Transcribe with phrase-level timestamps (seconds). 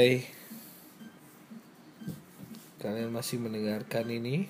[0.00, 0.24] Hai.
[2.80, 4.48] Kalian masih mendengarkan ini?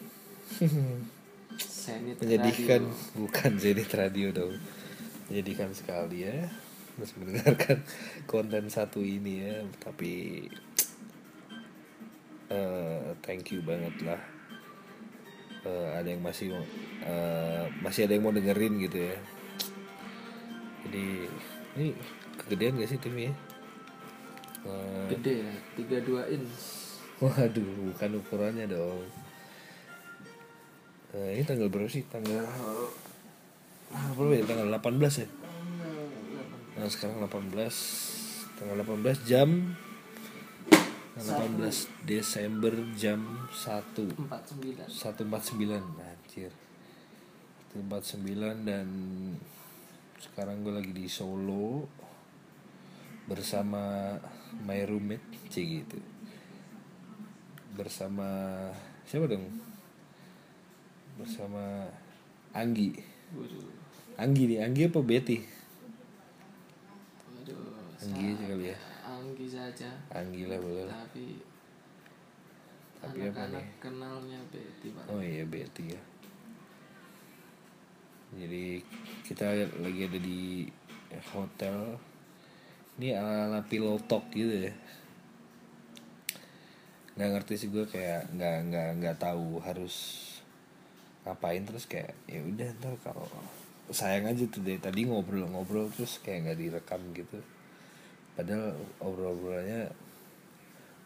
[1.58, 3.18] Senit Menyedihkan Radio.
[3.18, 4.54] Bukan Zenit Radio dong.
[5.26, 6.46] Menyedihkan sekali ya.
[6.94, 7.82] Masih mendengarkan
[8.30, 9.66] konten satu ini ya.
[9.82, 10.46] Tapi
[12.46, 14.22] eh, Thank you banget lah.
[15.66, 16.54] Eh, Ada yang masih
[17.02, 19.18] eh, Masih ada yang mau dengerin gitu ya.
[20.86, 21.26] Jadi
[21.74, 21.86] Ini
[22.38, 23.49] kegedean gak sih timnya
[25.10, 26.54] Gede ya 32 inch
[27.20, 29.04] Waduh, bukan ukurannya dong.
[31.12, 32.00] Nah, ini tanggal berapa sih?
[32.08, 32.48] Tanggal
[33.92, 34.44] tanggal berapa ya?
[34.48, 35.28] Tanggal 18 ya?
[36.80, 37.52] Nah, sekarang 18
[38.60, 39.72] tanggal 18 jam
[41.16, 46.52] tanggal 18 Desember jam 1 49 149 anjir
[47.72, 48.88] 149 dan
[50.20, 51.88] sekarang gue lagi di Solo
[53.24, 54.12] bersama
[54.66, 55.98] my roommate cie gitu.
[57.74, 58.26] Bersama
[59.06, 59.46] siapa dong?
[61.16, 61.86] Bersama
[62.50, 62.94] Anggi.
[64.18, 65.38] Anggi nih Anggi apa Betty?
[68.00, 68.78] Anggi aja kali ya.
[69.06, 69.90] Anggi saja.
[70.10, 71.24] Anggi lah boleh Tapi
[73.00, 73.76] Tapi apa Anak-anak nih?
[73.80, 75.04] kenalnya Betty Pak.
[75.08, 76.02] Oh iya Betty ya.
[78.30, 78.84] Jadi
[79.26, 79.46] kita
[79.82, 80.68] lagi ada di
[81.34, 81.98] hotel
[83.00, 84.76] Ini ala-ala pillow talk gitu ya.
[87.16, 90.20] Nggak ngerti sih gue kayak nggak nggak nggak tahu harus
[91.24, 93.24] ngapain terus kayak ya udah ntar kalau
[93.88, 97.40] sayang aja tuh dari tadi ngobrol-ngobrol terus kayak nggak direkam gitu.
[98.36, 99.96] Padahal obrol-obrolannya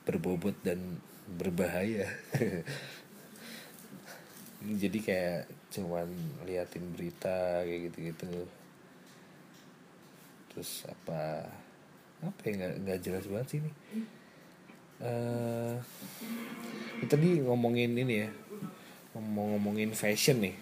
[0.03, 0.99] berbobot dan
[1.31, 2.11] berbahaya.
[4.82, 6.11] Jadi kayak cuman
[6.43, 8.50] liatin berita kayak gitu-gitu.
[10.50, 11.47] Terus apa
[12.25, 13.73] apa ya nggak nggak jelas banget sih ini.
[15.05, 15.77] Eh
[17.05, 18.31] tadi ngomongin ini ya
[19.12, 20.57] ngomong ngomongin fashion nih.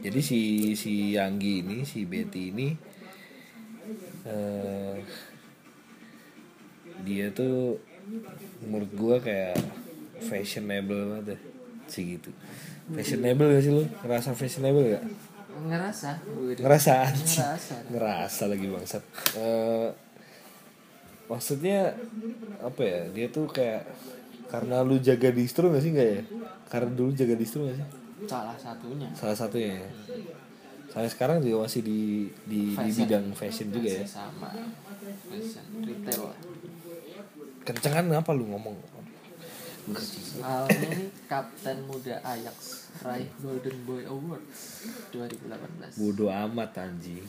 [0.00, 0.40] Jadi si
[0.78, 2.68] si Yanggi ini si Betty ini
[4.28, 4.96] eh
[7.02, 7.80] dia tuh
[8.62, 9.58] menurut gua kayak
[10.20, 11.40] fashionable banget deh
[11.90, 12.30] sih gitu.
[12.94, 13.84] Fashionable gak sih lu?
[14.04, 15.04] Ngerasa fashionable gak
[15.60, 16.10] Ngerasa.
[16.56, 17.40] Ngerasa anjing.
[17.44, 17.74] Ngerasa.
[17.92, 19.02] Ngerasa lagi bangsat.
[19.36, 19.88] Eh,
[21.30, 21.94] maksudnya
[22.58, 23.86] apa ya dia tuh kayak
[24.50, 26.22] karena lu jaga distro gak sih nggak ya?
[26.66, 27.86] Karena dulu jaga distro gak sih?
[28.26, 29.08] Salah satunya.
[29.14, 29.90] Salah satunya ya?
[30.90, 32.98] Saya sekarang juga masih di di, di Fashion.
[33.06, 34.02] bidang fashion juga ya?
[34.02, 34.50] Masih sama.
[35.30, 36.22] Fashion Retail.
[36.26, 36.38] Lah
[37.64, 38.76] kencengan apa lu ngomong?
[39.90, 44.44] Ini Kapten Muda Ajax Raih Golden Boy Award
[45.10, 47.24] 2018 bodoh amat anjing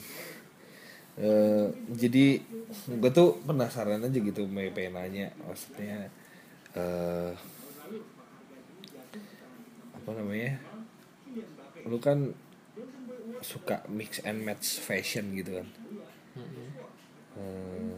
[1.19, 2.39] Eh, jadi
[2.87, 5.27] gue tuh penasaran aja gitu pengen nanya.
[5.43, 6.07] Maksudnya
[6.71, 7.35] eh
[9.91, 10.55] apa namanya?
[11.83, 12.31] Lu kan
[13.41, 15.67] suka mix and match fashion gitu kan.
[17.35, 17.97] Eh,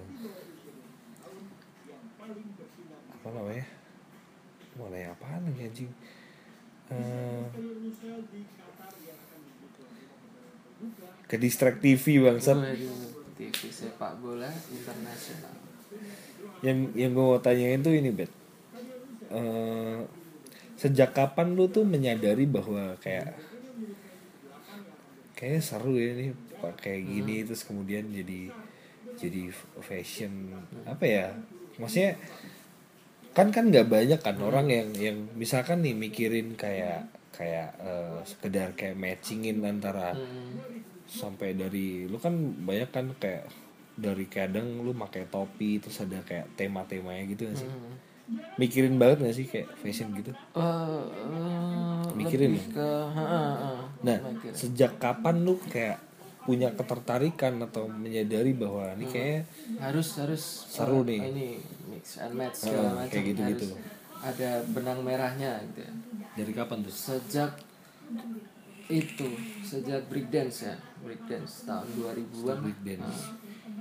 [3.13, 3.65] apa namanya?
[4.73, 5.91] Mau nanya apaan lagi anjing?
[6.89, 7.45] Eh,
[11.27, 15.55] ke distract TV bangsat Waduh, TV sepak bola internasional.
[16.61, 18.31] Yang yang gue mau tanyain tuh ini bet.
[19.33, 19.99] Eh,
[20.77, 23.33] sejak kapan lu tuh menyadari bahwa kayak
[25.33, 28.53] kayak seru ya nih pakai gini terus kemudian jadi
[29.17, 29.49] jadi
[29.81, 30.53] fashion
[30.85, 31.25] apa ya?
[31.81, 32.15] Maksudnya
[33.33, 38.71] kan kan nggak banyak kan orang yang yang misalkan nih mikirin kayak kayak eh, sekedar
[38.73, 40.55] kayak matchingin antara Hmm.
[41.03, 43.49] sampai dari lu kan banyak kan kayak
[43.93, 47.93] dari kadang lu pakai topi terus ada kayak tema-temanya gitu gak sih Hmm.
[48.55, 53.71] mikirin banget gak sih kayak fashion gitu Eh, eh, Mikirin lebih ke ha, ha, ha.
[53.99, 54.55] nah Mikirin.
[54.55, 55.99] sejak kapan lu kayak
[56.43, 59.41] punya ketertarikan atau menyadari bahwa ini kayak
[59.77, 61.19] harus harus Seru eh, nih.
[61.29, 61.47] ini
[61.87, 63.67] mix and match segala macam kayak gitu-gitu.
[63.69, 65.93] harus ada benang merahnya gitu ya.
[66.33, 66.91] Dari kapan tuh?
[66.91, 67.51] Sejak
[68.87, 69.27] itu
[69.61, 70.75] sejak breakdance ya.
[70.99, 73.01] Breakdance tahun 2000-an breakdance.
[73.01, 73.21] Nah,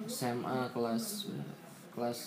[0.04, 1.04] SMA kelas
[1.92, 2.18] kelas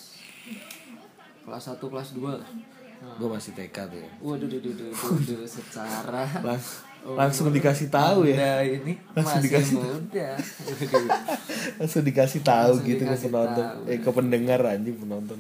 [1.42, 2.50] kelas 1 kelas 2 lah
[2.96, 4.10] Nah, gue masih TK tuh ya.
[4.18, 6.24] Waduh duh, duh, duh, duh, duh, secara.
[6.42, 6.74] Lang-
[7.06, 8.34] langsung dikasih tahu ya?
[8.34, 10.30] Anda ini Langsung masih dikasih muda.
[11.78, 13.66] Langsung dikasih tahu Langsung gitu ke dikasih penonton.
[13.68, 13.82] tahu.
[13.86, 15.40] eh ke pendengar anjing penonton.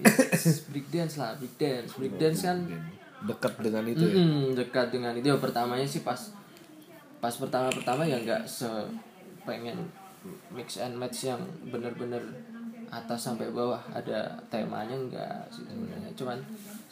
[0.00, 2.58] Yes, breakdance lah breakdance breakdance kan
[3.24, 4.16] dekat dengan itu ya?
[4.20, 5.26] Mm, dekat dengan itu.
[5.32, 6.32] Ya pertamanya sih pas
[7.18, 8.68] pas pertama pertama ya nggak se
[9.48, 9.88] pengen
[10.52, 12.20] mix and match yang bener-bener
[12.92, 13.80] atas sampai bawah.
[13.92, 16.12] Ada temanya enggak sih sebenarnya?
[16.16, 16.38] Cuman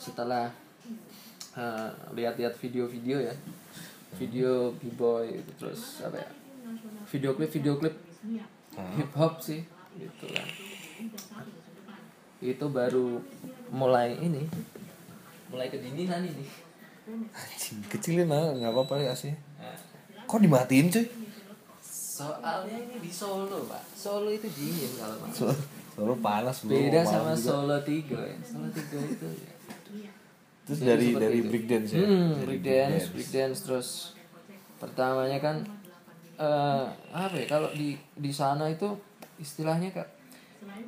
[0.00, 0.49] setelah
[1.56, 3.35] eh, lihat-lihat video-video ya.
[4.12, 6.28] Video b-boy gitu, terus apa ya?
[7.08, 7.96] Video klip video klip.
[8.76, 9.64] Hip hop sih
[9.96, 10.49] gitu kan.
[12.44, 13.25] Itu baru
[13.73, 14.44] mulai ini
[15.52, 16.46] mulai kedinginan ini
[17.28, 19.34] Anjing, kecilin lah nggak apa-apa ya sih
[20.22, 21.04] kok dimatiin cuy?
[21.82, 23.82] Soalnya ini di Solo pak.
[23.93, 25.60] Solo itu dingin kalau malam So-
[25.93, 26.72] Solo panas bro.
[26.72, 27.43] Beda sama juga.
[27.43, 28.37] Solo Tigo ya.
[28.40, 29.52] Solo Tigo itu ya.
[30.62, 31.49] terus Jadi dari dari itu.
[31.50, 32.00] breakdance ya?
[32.00, 33.88] Hmm, Dari breakdance breakdance terus
[34.78, 35.56] pertamanya kan
[36.34, 38.88] eh apa ya kalau di di sana itu
[39.37, 40.08] istilahnya kak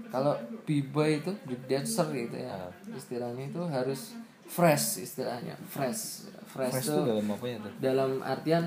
[0.09, 0.33] kalau
[0.63, 2.55] b-boy itu breakdancer gitu ya.
[2.55, 2.71] Ah.
[2.89, 4.15] istilahnya itu harus
[4.47, 5.55] fresh istilahnya.
[5.69, 6.31] Fresh.
[6.55, 7.73] Fresh, fresh tuh tuh dalam apanya tuh?
[7.83, 8.65] dalam artian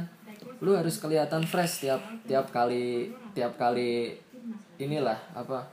[0.59, 4.17] lu harus kelihatan fresh tiap tiap kali tiap kali
[4.75, 5.71] inilah apa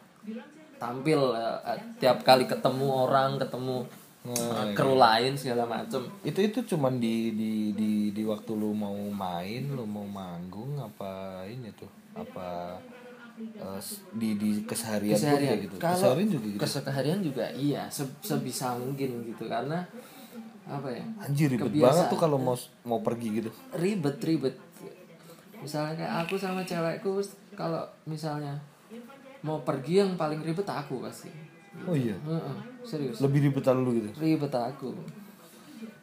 [0.78, 3.82] tampil eh, tiap kali ketemu orang ketemu
[4.24, 6.08] Nah, eh, kru lain segala macem.
[6.24, 11.44] Itu itu cuman di di di di waktu lu mau main lu mau manggung apa
[11.44, 11.92] ini tuh?
[12.16, 12.80] Apa
[13.34, 13.80] eh,
[14.14, 15.56] di di keseharian, keseharian.
[15.60, 15.76] gitu?
[15.76, 16.60] Kalau keseharian juga gitu?
[16.60, 19.44] keseharian juga iya se- sebisa mungkin gitu.
[19.46, 19.82] Karena
[20.64, 21.84] apa ya anjir ribet Kebiasaan.
[21.84, 23.50] banget tuh kalau mau mau pergi gitu.
[23.74, 24.56] Ribet ribet.
[25.60, 27.20] Misalnya kayak aku sama cewekku
[27.54, 28.54] kalau misalnya
[29.40, 31.28] mau pergi yang paling ribet aku pasti.
[31.84, 32.14] Oh iya?
[32.14, 33.18] Heeh, serius.
[33.18, 34.08] Lebih ribetan lu gitu?
[34.16, 34.94] Ribet aku.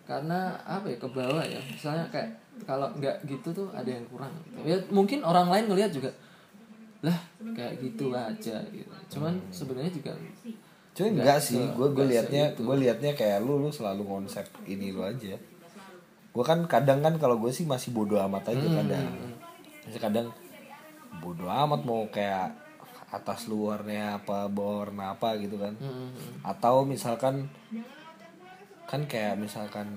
[0.03, 1.57] Karena apa ya ke bawah ya.
[1.63, 2.27] Misalnya kayak
[2.67, 4.29] kalau nggak gitu tuh ada yang kurang.
[4.45, 4.57] Gitu.
[4.67, 6.11] ya mungkin orang lain ngelihat juga
[7.01, 7.17] lah
[7.57, 8.89] kayak gitu aja gitu.
[9.17, 10.13] Cuman sebenarnya juga
[10.91, 14.93] cuy Nggak enggak sih gue gue liatnya gue liatnya kayak lu lu selalu konsep ini
[14.93, 15.33] lu aja.
[16.31, 19.05] Gue kan kadang kan kalau gue sih masih bodoh amat aja Hmm, kadang.
[19.87, 20.27] Masih kadang
[21.19, 22.53] bodoh amat mau kayak
[23.11, 25.73] atas luarnya apa bawah warna apa gitu kan.
[25.81, 26.13] Hmm,
[26.45, 27.49] atau misalkan
[28.87, 29.87] kan kayak misalkan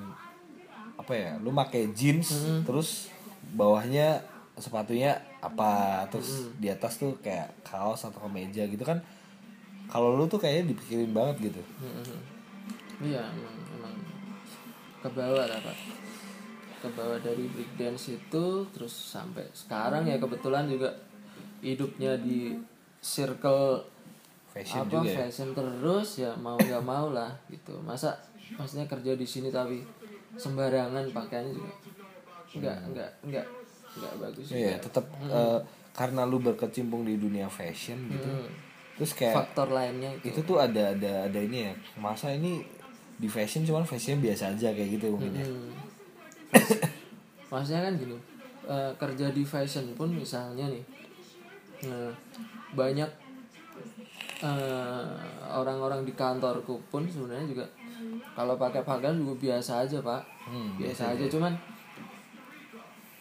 [0.94, 2.62] apa ya lu pakai jeans Hmm.
[2.62, 3.10] terus
[3.52, 4.22] bawahnya
[4.54, 6.56] sepatunya apa terus Hmm.
[6.56, 8.96] di atas tuh kayak kaos atau kemeja gitu kan
[9.92, 12.18] kalau lu tuh kayaknya dipikirin banget gitu hmm.
[13.04, 13.94] iya emang emang
[15.04, 15.76] ke bawah lah pak
[16.80, 20.88] ke bawah dari breakdance itu terus sampai sekarang ya kebetulan juga
[21.60, 22.56] hidupnya di
[23.04, 23.84] circle
[24.52, 28.16] fashion apa juga ya fashion terus ya mau nggak mau lah gitu masa
[28.56, 29.84] maksudnya kerja di sini tapi
[30.36, 31.72] sembarangan pakaiannya juga
[32.54, 33.46] nggak nggak nggak
[33.94, 34.58] nggak bagus Hmm.
[34.58, 34.84] iya juga.
[34.84, 35.58] tetap eh,
[35.90, 38.50] karena lu berkecimpung di dunia fashion gitu Hmm.
[38.94, 42.62] terus kayak faktor lainnya itu itu tuh ada ada ada ini ya masa ini
[43.14, 45.70] di fashion cuman fashionnya biasa aja kayak gitu mungkin ya Hmm.
[47.48, 48.16] maksudnya kan gini
[48.64, 50.82] eh, kerja di fashion pun misalnya nih
[51.84, 52.10] eh,
[52.72, 53.10] banyak
[54.40, 55.14] eh,
[55.50, 57.66] orang-orang di kantorku pun sebenarnya juga
[58.34, 61.54] kalau pakai pakaian juga biasa aja pak Hmm, biasa aja cuman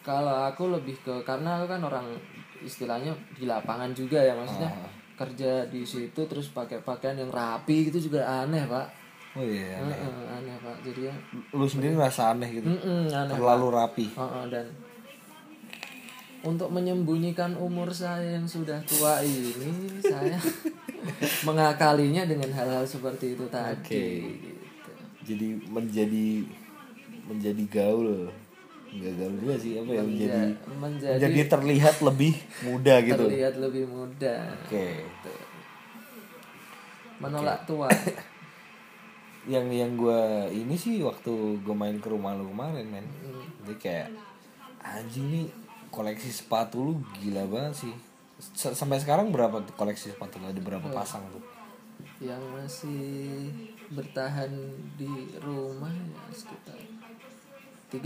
[0.04, 2.06] kalau aku lebih ke karena aku kan orang
[2.60, 4.88] istilahnya di lapangan juga ya maksudnya Ah.
[5.14, 8.86] kerja di situ terus pakai pakaian yang rapi gitu juga aneh pak
[9.34, 9.96] oh iya aneh.
[9.96, 11.14] Heeh, aneh pak jadi ya
[11.50, 14.66] lu sendiri ngerasa aneh gitu mm-mm, aneh terlalu rapi Heeh, dan
[16.44, 20.36] untuk menyembunyikan umur saya yang sudah tua ini saya
[21.48, 24.06] mengakalinya dengan hal-hal seperti itu tadi Oke.
[24.44, 24.92] gitu.
[25.24, 26.26] jadi menjadi
[27.24, 28.28] menjadi gaul
[28.94, 32.32] gaul juga sih apa ya menjadi Menja- menjadi menjadi terlihat lebih
[32.62, 33.24] muda gitu.
[33.24, 34.34] Terlihat lebih muda.
[34.60, 34.86] Oke.
[37.16, 37.88] Menolak tua.
[39.44, 40.20] Yang yang gue
[40.56, 41.28] ini sih waktu
[41.60, 43.04] gue main ke rumah lu kemarin men.
[43.04, 43.44] Hmm.
[43.60, 44.08] jadi kayak
[44.80, 45.44] anjing nih
[45.88, 47.94] koleksi sepatu lu gila banget sih.
[48.36, 50.48] S- sampai sekarang berapa tuh koleksi sepatu lu?
[50.48, 51.44] Ada berapa pasang tuh?
[52.18, 53.04] Yang masih
[53.90, 54.48] bertahan
[54.96, 56.80] di rumah ya sekitar
[57.92, 58.00] 30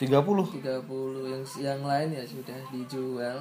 [0.00, 3.36] 30 30 yang yang lain ya sudah dijual.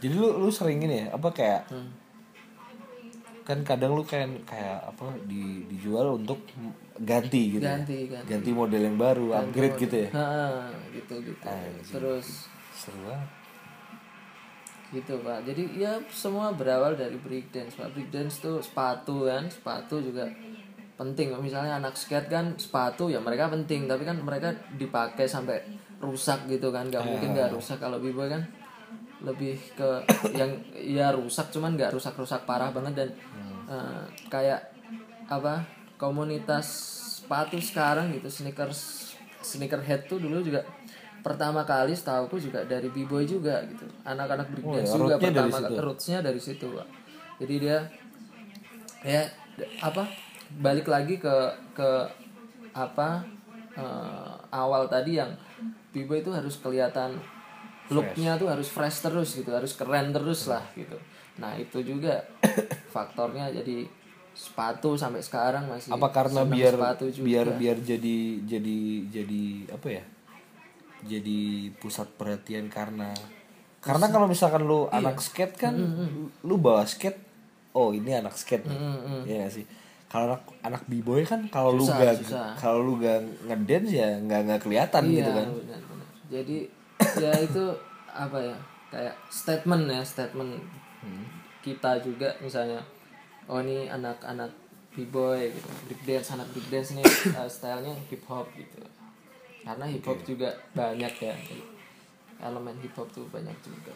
[0.00, 1.92] Jadi lu lu sering ini ya apa kayak Hmm.
[3.42, 6.38] kan kadang lu kayak kayak apa di dijual untuk
[7.02, 7.74] ganti gitu ya?
[7.74, 10.08] ganti kan ganti model yang baru upgrade gitu ya?
[10.14, 10.26] Ha,
[10.94, 11.42] gitu gitu.
[11.42, 11.90] Anjing.
[11.90, 13.28] terus seru banget.
[14.92, 15.38] Gitu pak.
[15.42, 17.90] Jadi ya semua berawal dari breakdance pak.
[17.92, 20.28] Breakdance tuh sepatu kan sepatu juga
[21.02, 21.34] penting.
[21.42, 23.90] Misalnya anak skate kan sepatu ya mereka penting.
[23.90, 25.58] Tapi kan mereka dipakai sampai
[25.98, 26.86] rusak gitu kan.
[26.86, 27.82] Nggak mungkin nggak rusak.
[27.82, 28.42] Kalau b-boy kan
[29.22, 30.02] lebih ke
[30.34, 32.94] yang ya rusak cuman nggak rusak-rusak parah banget.
[32.94, 33.08] Dan
[33.66, 34.70] eh, kayak
[35.26, 35.66] apa
[35.98, 36.66] komunitas
[37.22, 40.66] sepatu sekarang gitu sneakers sneakerhead tuh dulu juga
[41.22, 43.86] pertama kali setahuku juga dari b-boy juga gitu.
[44.02, 46.88] Anak-anak breakdance ya, juga pertama rootsnya dari situ pak.
[47.38, 47.78] Jadi dia
[49.06, 49.22] ya
[49.82, 50.06] apa
[50.58, 51.34] balik lagi ke
[51.72, 51.90] ke
[52.72, 53.24] apa
[53.72, 55.32] eh, awal tadi yang
[55.92, 57.16] b-boy itu harus kelihatan
[57.88, 60.96] looknya tuh harus fresh terus gitu harus keren terus lah gitu
[61.36, 62.20] nah itu juga
[62.94, 63.84] faktornya jadi
[64.32, 67.24] sepatu sampai sekarang masih apa karena biar sepatu juga.
[67.28, 68.16] biar biar jadi
[68.48, 68.78] jadi
[69.12, 69.42] jadi
[69.76, 70.04] apa ya
[71.04, 71.40] jadi
[71.76, 73.12] pusat perhatian karena
[73.82, 75.02] karena kalau misalkan lu Iya.
[75.04, 75.74] anak skate kan
[76.40, 77.18] lu bawa skate
[77.74, 78.78] oh ini anak skate nih.
[78.78, 79.20] Mm-mm.
[79.26, 79.66] ya sih
[80.12, 82.20] kalau anak anak b-boy kan kalau lu gak
[82.60, 86.08] kalau lu gak ngedance ya nggak nggak kelihatan iya, gitu kan benar-benar.
[86.28, 86.58] jadi
[87.16, 87.64] ya itu
[88.12, 88.56] apa ya
[88.92, 90.60] kayak statement ya statement
[91.02, 91.26] Hmm.
[91.58, 92.78] kita juga misalnya
[93.50, 94.46] oh ini anak-anak
[94.94, 97.02] b-boy gitu break dance anak break dance nih
[97.34, 98.78] uh, stylenya hip hop gitu.
[99.66, 101.34] Karena hip hop juga banyak ya
[102.38, 103.94] elemen hip hop tuh banyak juga.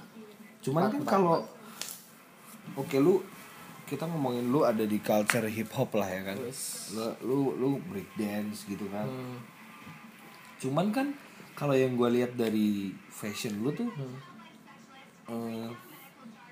[0.67, 1.47] Cuman kan kalau
[2.75, 3.23] oke lu
[3.87, 6.37] kita ngomongin lu ada di culture hip hop lah ya kan.
[6.93, 9.07] Lu lu lu break dance gitu kan.
[9.07, 9.39] Hmm,
[10.59, 11.07] cuman kan
[11.57, 14.17] kalau yang gue lihat dari fashion lu tuh hmm.
[15.33, 15.69] eh,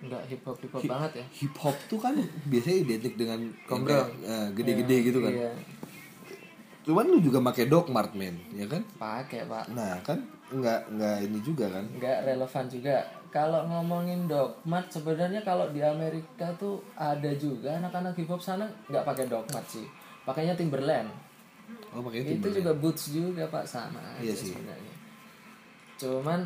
[0.04, 1.26] nggak hip hop hip hop banget ya?
[1.32, 2.16] hip hop tuh kan
[2.48, 4.10] biasanya identik dengan Gombrong.
[4.24, 5.32] eh, gede-gede gitu kan.
[5.32, 5.52] Iya.
[6.84, 8.84] Cuman lu juga pakai dog mart men ya kan?
[8.96, 9.72] Pakai pak.
[9.72, 10.20] Nah kan
[10.52, 11.84] nggak nggak ini juga kan?
[11.96, 12.96] Nggak relevan juga
[13.34, 19.02] kalau ngomongin dogmat sebenarnya kalau di Amerika tuh ada juga anak-anak hip hop sana nggak
[19.02, 19.82] pakai dogmat sih.
[20.22, 21.10] Pakainya Timberland.
[21.90, 24.54] Oh pakai itu itu juga boots juga pak sama aja Iya sih.
[24.54, 24.94] sebenarnya.
[25.98, 26.40] Cuman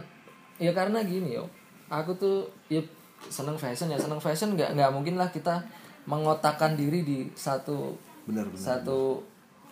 [0.57, 1.45] ya karena gini yo.
[1.93, 2.81] Aku tuh ya
[3.29, 4.01] seneng fashion ya.
[4.01, 5.61] Seneng fashion nggak nggak mungkin lah kita
[6.09, 7.93] mengotakkan diri di satu
[8.25, 9.21] benar-benar satu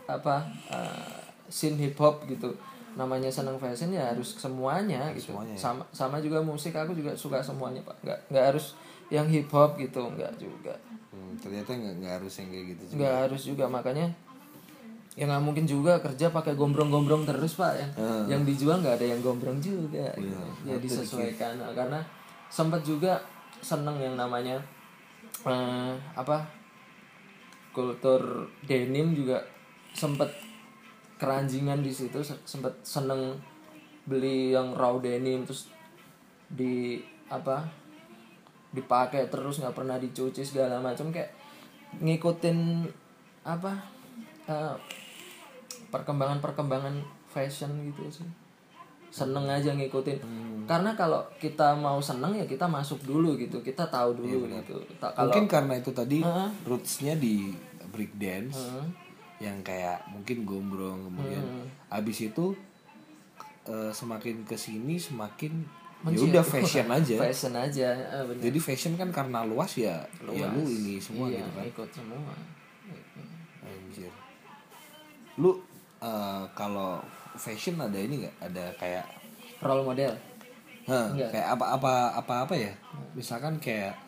[0.04, 1.16] apa uh,
[1.48, 2.52] scene hip hop gitu
[2.96, 5.36] namanya seneng fashion ya harus semuanya gitu.
[5.36, 5.60] Semuanya ya.
[5.60, 7.96] sama sama juga musik aku juga suka semuanya pak.
[8.00, 8.72] Nggak nggak harus
[9.12, 10.72] yang hip hop gitu nggak juga.
[11.12, 12.96] Hmm, ternyata nggak nggak harus yang kayak gitu juga.
[12.96, 14.06] Nggak harus juga makanya
[15.16, 18.24] ya nggak mungkin juga kerja pakai gombrong-gombrong terus pak yang Hmm.
[18.28, 20.12] yang dijual nggak ada yang gombrong juga.
[20.16, 20.32] Gitu.
[20.64, 21.60] Iya, ya disesuaikan.
[21.60, 22.00] Nah, karena
[22.48, 23.20] sempat juga
[23.60, 24.56] seneng yang namanya
[25.44, 26.44] eh, apa
[27.72, 29.36] kultur denim juga
[29.92, 30.28] sempet
[31.16, 33.36] keranjingan di situ se- sempet seneng
[34.06, 35.72] beli yang raw denim terus
[36.46, 37.66] di apa
[38.70, 41.32] dipakai terus nggak pernah dicuci segala macam kayak
[41.98, 42.84] ngikutin
[43.42, 43.72] apa
[44.46, 44.74] eh,
[45.88, 48.28] perkembangan-perkembangan fashion gitu sih.
[49.08, 50.18] Seneng aja ngikutin.
[50.66, 54.76] Karena kalau kita mau seneng ya kita masuk dulu gitu kita tahu dulu gitu.
[54.98, 56.48] Ta- kalau mungkin karena itu tadi Heeh.
[56.66, 57.54] rootsnya di
[57.94, 59.05] break dance Heeh.
[59.42, 61.44] Yang kayak mungkin gombrong kemudian.
[61.92, 62.56] Abis itu
[63.68, 65.64] eh, semakin ke sini semakin
[66.06, 67.16] ya udah fashion aja.
[67.20, 67.88] Fashion aja
[68.24, 68.42] bener.
[68.48, 71.64] jadi fashion kan karena luas ya ya lu ini semua iya, gitu kan.
[71.66, 72.34] ikut semua.
[73.64, 74.12] Anjir.
[75.40, 75.50] Lu
[76.00, 77.00] eh, kalau
[77.36, 78.36] fashion ada ini nggak?
[78.40, 79.04] Ada kayak
[79.60, 80.12] role model?
[80.86, 82.70] Hah, kayak apa apa apa apa ya
[83.18, 83.98] misalkan kayak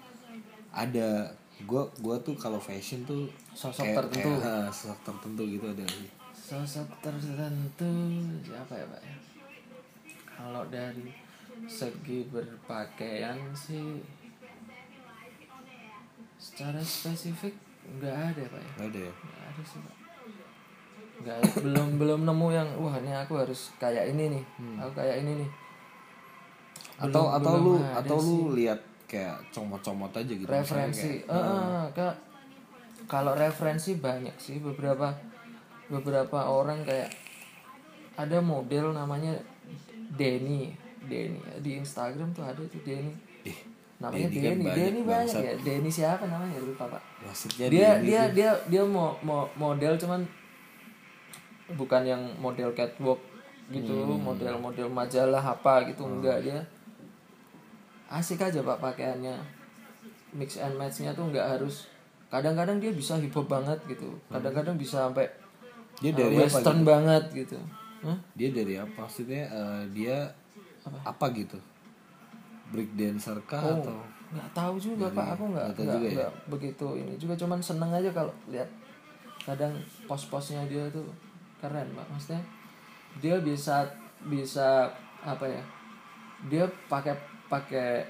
[0.70, 4.30] ada gua gua tuh kalau fashion tuh Sosok kayak- tertentu.
[4.30, 6.08] kayak, hah, sosok tertentu gitu ada sih?
[6.30, 7.90] sosok tertentu
[8.40, 9.16] siapa ya pak ya
[10.30, 11.10] kalau dari
[11.64, 13.98] segi berpakaian sih
[16.38, 17.54] secara spesifik
[17.90, 19.94] nggak ada pak ya Nggak ada ya nggak ada sih pak
[21.18, 21.50] nggak ada.
[21.60, 24.44] belum belum nemu yang wah ini aku harus kayak ini nih
[24.78, 25.50] aku kayak ini nih
[26.98, 28.42] atau Belum- atau belum lu atau lu sih.
[28.56, 31.24] lihat kayak comot-comot aja gitu referensi.
[31.24, 32.14] kayak, eh, Kak,
[33.06, 35.16] kalau referensi banyak sih beberapa
[35.86, 37.08] beberapa orang kayak
[38.14, 39.32] ada model namanya
[40.10, 40.76] Denny.
[41.00, 43.16] Denny di Instagram tuh ada tuh Denny.
[43.98, 45.42] Namanya Denny kan Denny banyak Denny banyak bangsat.
[45.42, 45.52] ya.
[45.58, 46.58] Denny siapa namanya?
[46.60, 47.02] Lupa pak.
[47.24, 50.20] Maksudnya dia Denny dia tuh- dia dia mau mau model cuman
[51.70, 53.20] bukan yang model catwalk
[53.68, 54.20] gitu Hmm.
[54.22, 56.58] model-model majalah apa gitu enggak dia
[58.08, 59.36] asik aja pak pakaiannya.
[60.36, 61.88] Mix and matchnya tuh nggak harus
[62.28, 64.08] kadang-kadang dia bisa hip hop banget gitu.
[64.28, 65.24] Kadang-kadang bisa sampai
[66.00, 66.88] dia uh, dari apa western gitu?
[66.88, 67.58] banget gitu.
[68.04, 68.18] Hah?
[68.38, 68.98] dia dari apa?
[69.08, 70.16] Maksudnya eh, dia
[71.02, 71.24] apa?
[71.34, 71.58] gitu?
[72.68, 73.98] Break dancer kah Oh, atau?
[74.36, 75.26] nggak tahu juga pak.
[75.34, 76.28] Aku nggak nggak ya?
[76.52, 77.16] begitu ini.
[77.16, 78.68] Juga cuman seneng aja kalau lihat
[79.42, 79.72] kadang
[80.04, 81.08] pos-posnya dia tuh
[81.58, 82.06] keren pak.
[82.12, 82.42] Maksudnya
[83.24, 83.88] dia bisa
[84.28, 84.92] bisa
[85.24, 85.62] apa ya
[86.46, 87.16] dia pakai
[87.48, 88.04] pakai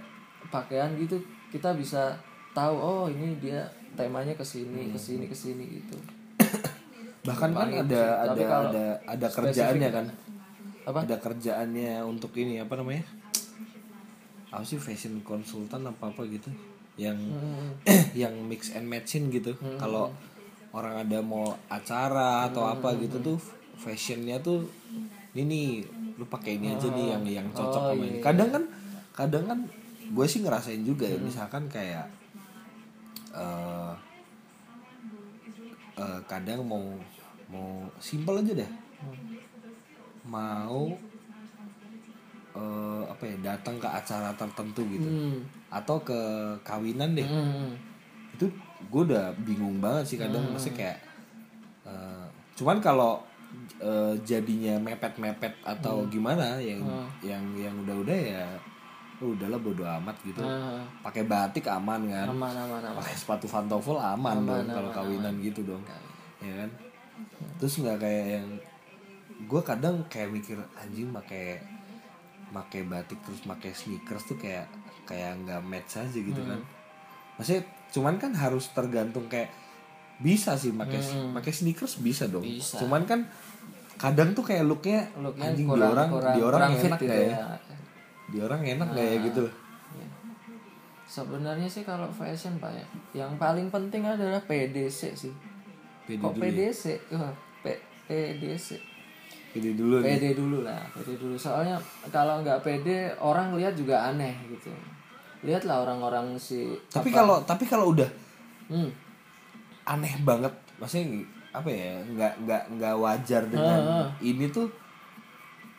[0.48, 1.18] pakaian gitu
[1.48, 2.14] kita bisa
[2.52, 3.64] tahu oh ini dia
[3.94, 5.96] temanya ke sini ke sini ke sini gitu.
[7.28, 10.06] Bahkan kan ada ada ada ada kerjaannya kan?
[10.84, 10.98] Apa?
[11.04, 13.04] Ada kerjaannya untuk ini apa namanya?
[14.48, 16.48] Apa sih fashion konsultan apa apa gitu?
[16.96, 17.70] Yang Hmm.
[18.26, 19.52] yang mix and matchin gitu.
[19.76, 20.10] Kalau
[20.70, 23.00] orang ada mau acara atau apa Hmm.
[23.02, 23.38] gitu tuh
[23.76, 24.66] fashionnya tuh
[25.32, 25.68] ini nih
[26.18, 28.64] lu pakai ini aja nih yang yang cocok Oh, sama iya, ini kadang kan
[29.18, 29.58] kadang kan
[30.14, 32.06] gue sih ngerasain juga ya misalkan kayak
[33.34, 33.92] eh
[35.98, 36.86] eh, kadang mau
[37.50, 38.70] mau simpel aja deh.
[40.22, 40.94] Mau
[42.54, 45.08] eh, apa ya datang ke acara tertentu gitu.
[45.10, 45.42] Hmm.
[45.68, 46.20] atau ke
[46.62, 47.26] kawinan deh.
[47.26, 47.74] Hmm.
[48.38, 48.46] itu
[48.86, 50.98] gue udah bingung banget sih kadang maksudnya kayak
[51.90, 53.18] eh, cuman kalau
[53.82, 56.80] eh, jadinya mepet-mepet atau gimana yang
[57.18, 58.46] yang yang udah-udah ya
[59.20, 60.38] udahlah bodo amat gitu.
[60.38, 62.26] Ah, pakai batik aman kan.
[62.28, 62.96] Aman aman aman.
[62.98, 65.82] Pakai sepatu pantofel aman, dong kalau kawinan gitu dong.
[66.38, 66.70] Ya kan?
[67.58, 68.46] Terus nggak kayak yang
[69.40, 71.58] gue kadang kayak mikir anjing pakai
[72.48, 74.70] pakai batik terus pakai sneakers tuh kayak
[75.02, 76.62] kayak nggak match aja gitu kan.
[77.36, 79.50] Maksudnya cuman kan harus tergantung kayak
[80.18, 80.98] bisa sih pakai
[81.32, 82.42] pakai sneakers bisa dong.
[82.42, 82.78] Bisa.
[82.78, 83.20] cuman kan
[83.94, 87.06] kadang tuh kayak looknya Looknya anjing kurang- di orang kurang- di orang kurang enak gitu
[87.08, 87.30] gak ya?
[87.30, 87.46] ya.
[88.28, 89.44] Di orang enak gak ya gitu
[91.08, 92.84] Sebenarnya sih kalau fashion pak ya,
[93.16, 95.32] yang paling penting adalah PDC sih.
[96.04, 96.68] pede Kok dulu ya.
[96.68, 96.82] PDC?
[97.10, 98.76] Wah, P- PDC.
[99.48, 101.32] pede dulu nih PD dulu lah, PD dulu.
[101.34, 101.80] Soalnya
[102.12, 104.68] kalau nggak PD orang lihat juga aneh gitu.
[105.40, 106.76] Lihatlah orang-orang si.
[106.92, 108.08] tapi kalau tapi kalau udah
[108.68, 108.92] Hmm.
[109.88, 113.80] aneh banget maksudnya apa ya nggak nggak nggak wajar dengan
[114.20, 114.68] ini tuh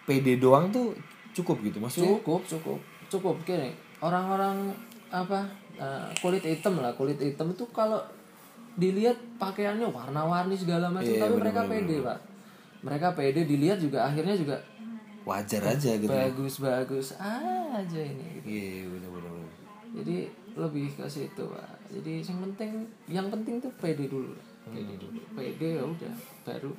[0.03, 0.98] PD doang tuh
[1.42, 3.36] cukup gitu maksudnya Cukup, cukup, cukup.
[3.48, 3.72] Gini,
[4.04, 4.75] orang-orang
[5.10, 5.48] apa
[5.80, 8.00] eh, kulit hitam lah, kulit hitam itu kalau
[8.80, 12.20] dilihat pakaiannya warna-warni segala macam, Iya, tapi mereka pede pak.
[12.80, 14.56] Mereka pede dilihat juga akhirnya juga
[15.28, 18.40] wajar aja gitu bagus-bagus aja ini.
[18.40, 18.46] Gitu.
[18.48, 19.52] iya bener bener bener.
[20.00, 20.16] Jadi
[20.56, 21.70] lebih ke situ pak.
[21.92, 22.72] Jadi yang penting,
[23.10, 24.32] yang penting tuh pede dulu,
[24.70, 26.14] pede dulu, pede ya udah,
[26.48, 26.72] baru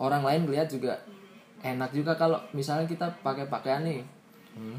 [0.00, 0.98] orang lain lihat juga
[1.64, 4.04] enak juga kalau misalnya kita pakai pakaian nih
[4.54, 4.78] Hmm.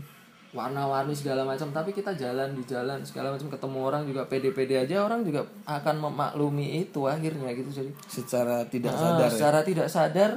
[0.56, 5.04] warna-warni segala macam tapi kita jalan di jalan segala macam ketemu orang juga pede-pede aja
[5.04, 7.92] orang juga akan memaklumi itu akhirnya gitu jadi.
[8.08, 9.34] Secara tidak sadar ya?
[9.36, 10.32] secara tidak sadar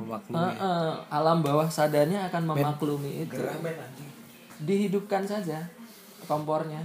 [0.00, 0.40] memaklumi.
[0.40, 3.36] ah, ah, alam bawah sadarnya akan memaklumi itu.
[3.36, 4.08] Ramen anjing.
[4.64, 5.68] Dihidupkan saja
[6.24, 6.80] kompornya.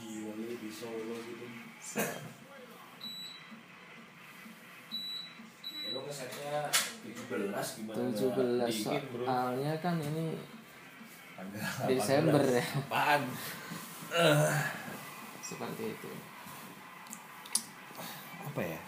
[0.00, 0.72] Gitu.
[5.88, 6.68] Ya kesetnya
[7.28, 7.96] 17 gimana?
[8.16, 9.24] 17 dingin bro.
[9.28, 10.26] soalnya kan ini
[11.38, 12.64] Tanggal Desember ya.
[12.66, 12.80] 18.
[12.82, 13.22] apaan?
[15.44, 16.10] Seperti itu.
[18.42, 18.80] Apa ya?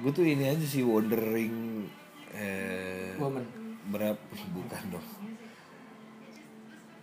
[0.00, 1.86] Gue tuh ini aja sih wondering
[2.34, 3.44] eh, woman.
[3.92, 4.18] berapa
[4.56, 5.08] bukan dong.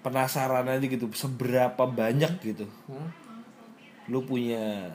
[0.04, 2.68] Penasaran aja gitu seberapa banyak gitu.
[2.92, 3.28] Hmm?
[4.08, 4.88] lu punya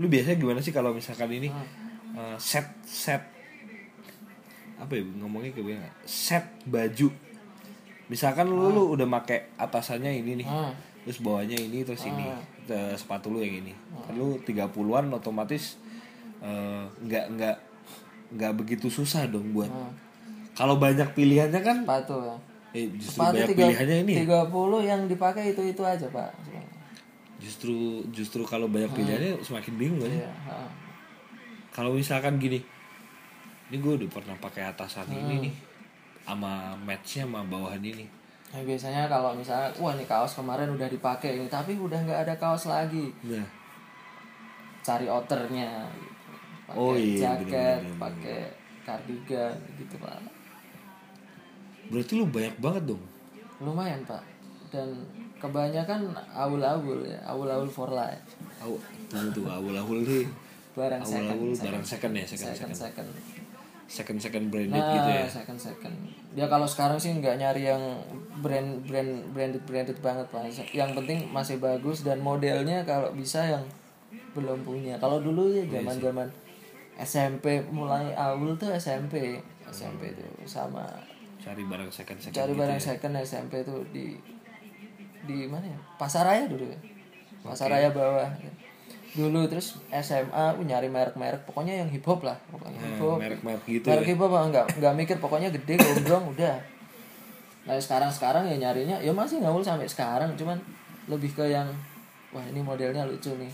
[0.00, 1.52] lu biasanya gimana sih kalau misalkan ini
[2.16, 3.33] eh, set set
[4.74, 7.08] apa ya ngomongnya kayak gimana set baju.
[8.04, 10.72] Misalkan lu lu udah make atasannya ini nih Hmm.
[11.04, 12.24] terus bawahnya ini terus ini
[12.66, 13.72] eh, sepatu lu yang ini.
[14.04, 15.76] Kan lu 30-an otomatis
[16.40, 17.56] eh, nggak nggak
[18.34, 19.70] nggak begitu susah dong buat
[20.54, 22.34] kalau banyak pilihannya kan sepatu ya?
[22.72, 24.12] eh, justru sepatu banyak tiga, pilihannya ini.
[24.14, 24.22] ya.
[24.50, 26.30] 30 yang dipakai itu itu aja pak.
[27.38, 30.08] Justru justru kalau banyak pilihannya semakin bingung kan?
[30.10, 30.56] Iya, ha.
[31.70, 32.62] kalau misalkan gini
[33.74, 35.54] ini gue udah pernah pakai atasan ini nih
[36.22, 38.06] sama matchnya sama bawahan ini.
[38.54, 42.34] Nah, biasanya kalau misalnya wah nih kaos kemarin udah dipakai ini tapi udah nggak ada
[42.38, 43.10] kaos lagi.
[43.26, 43.42] Nah.
[44.86, 45.90] Cari outernya.
[46.70, 48.46] Pakai Oh iya, jaket pakai
[48.86, 50.22] kardigan gitu pak.
[51.90, 53.02] Berarti lu banyak banget dong.
[53.58, 54.22] Lumayan pak.
[54.70, 55.02] Dan
[55.42, 58.22] kebanyakan awul-awul ya awul-awul for life.
[58.62, 58.70] Aw,
[59.10, 60.30] tunggu tuh awul-awul nih.
[60.78, 63.10] Barang second awul-awul barang second ya second second second.
[63.10, 63.33] second
[63.84, 65.26] second second branded nah gitu ya?
[65.28, 65.94] second second
[66.32, 67.82] ya kalau sekarang sih nggak nyari yang
[68.42, 70.50] brand brand branded branded banget pak.
[70.74, 73.64] Yang penting masih bagus dan modelnya kalau bisa yang
[74.34, 74.98] belum punya.
[74.98, 76.28] Kalau dulu ya Iya zaman zaman
[76.98, 79.38] SMP mulai awal tuh SMP
[79.70, 80.86] SMP tuh sama
[81.42, 82.84] cari barang second second cari gitu barang ya.
[82.84, 84.14] second SMP tuh di
[85.24, 85.78] di mana ya?
[85.96, 86.78] Pasaraya dulu ya?
[87.40, 88.28] Pasaraya bawah.
[88.40, 88.52] ya.
[89.14, 93.62] Dulu terus SMA uh, nyari merek-merek pokoknya yang hip hop lah pokoknya hip hop merek-merek
[93.62, 94.08] gitu merek ya?
[94.10, 96.58] hip hop ah, nggak nggak mikir pokoknya gede gondrong udah.
[97.64, 100.58] Nah sekarang sekarang ya nyarinya ya masih ngawul sampai sekarang cuman
[101.06, 101.70] lebih ke yang
[102.34, 103.52] wah ini modelnya lucu nih.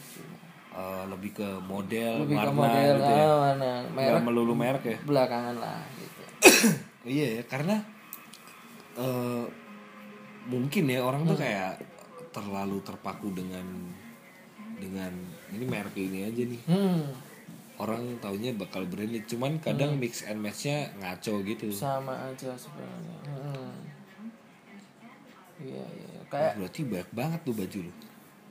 [0.70, 3.24] Eh, lebih ke model lebih ke warna model gitu ya?
[3.26, 4.22] ah, warna nggak merek.
[4.24, 4.98] melulu merek ya?
[5.04, 6.22] Belakangan lah gitu.
[7.00, 7.80] Iya ya karena
[9.00, 9.44] eh
[10.48, 11.80] mungkin ya orang tuh kayak
[12.32, 13.64] terlalu terpaku dengan
[14.76, 15.12] dengan
[15.54, 16.60] ini merek ini aja nih.
[16.66, 17.02] Hmm,
[17.80, 21.72] orang taunya bakal branded cuman kadang mix and matchnya ngaco gitu.
[21.72, 23.18] Sama aja sebenarnya.
[23.24, 23.72] Hmm.
[25.60, 27.92] iya iya kayak berarti banyak banget tuh baju lu.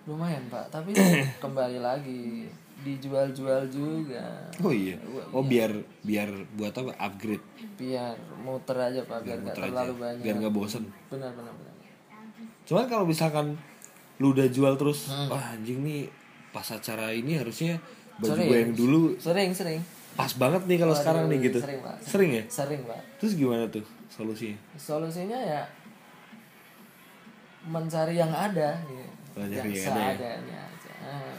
[0.10, 0.66] Lumayan pak.
[0.74, 0.92] Tapi
[1.44, 2.50] kembali lagi
[2.82, 4.24] dijual-jual juga.
[4.64, 4.96] Oh iya.
[5.32, 6.92] Oh biar biar buat apa?
[6.98, 7.46] Upgrade.
[7.78, 9.70] Biar muter aja pak biar nggak muter aja.
[9.72, 10.24] terlalu banyak.
[10.26, 10.84] Biar nggak bosen.
[11.08, 11.74] Benar benar benar.
[12.66, 13.58] Cuman kalau misalkan
[14.20, 16.12] lu udah jual terus wah anjing nih
[16.50, 17.78] pas acara ini harusnya
[18.20, 18.50] baju Sering.
[18.52, 19.82] gue yang dulu sering sering.
[20.18, 21.60] pas banget nih kalau sekarang nih gitu.
[21.64, 21.96] sering, Pak.
[22.04, 22.44] sering ya?
[22.52, 23.00] Sering pak.
[23.22, 24.58] Terus gimana tuh solusinya?
[24.76, 25.62] Solusinya ya
[27.70, 29.08] mencari yang ada gitu.
[29.40, 30.16] Mencari yang yang ada ya?
[30.18, 30.94] seadanya aja.
[31.06, 31.38] Ah.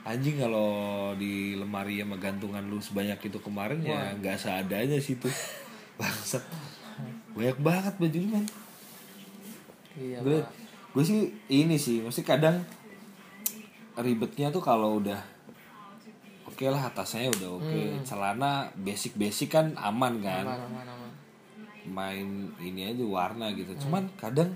[0.00, 5.30] anjing kalau di lemari sama gantungan lu sebanyak itu kemarin ya nggak seadanya sih tuh.
[6.00, 6.42] Bangsat.
[7.36, 8.44] Banyak banget baju lu man
[9.98, 10.38] iya gue
[10.90, 12.62] gue sih ini sih mesti kadang
[13.98, 15.18] ribetnya tuh kalau udah
[16.46, 17.80] oke lah atasnya udah oke.
[18.04, 20.44] Celana basic basic kan aman kan?
[20.44, 21.10] Aman aman aman.
[21.88, 22.28] Main
[22.60, 23.72] ini aja warna gitu.
[23.86, 24.52] Cuman kadang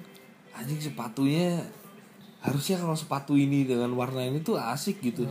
[0.55, 1.65] anjing sepatunya
[2.45, 5.25] harusnya kalau sepatu ini dengan warna ini tuh asik gitu.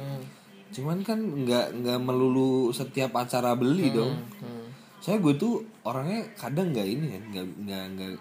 [0.73, 4.17] Cuman kan nggak nggak melulu setiap acara beli dong.
[4.41, 4.65] hmm.
[5.03, 8.11] saya gue tuh orangnya kadang nggak ini kan nggak nggak nggak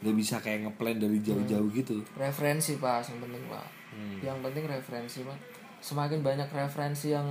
[0.00, 2.00] nggak bisa kayak ngeplan dari jauh-jauh gitu.
[2.16, 4.18] Referensi pak yang penting pak Hmm.
[4.22, 5.38] yang penting referensi pak
[5.80, 7.26] semakin banyak referensi yang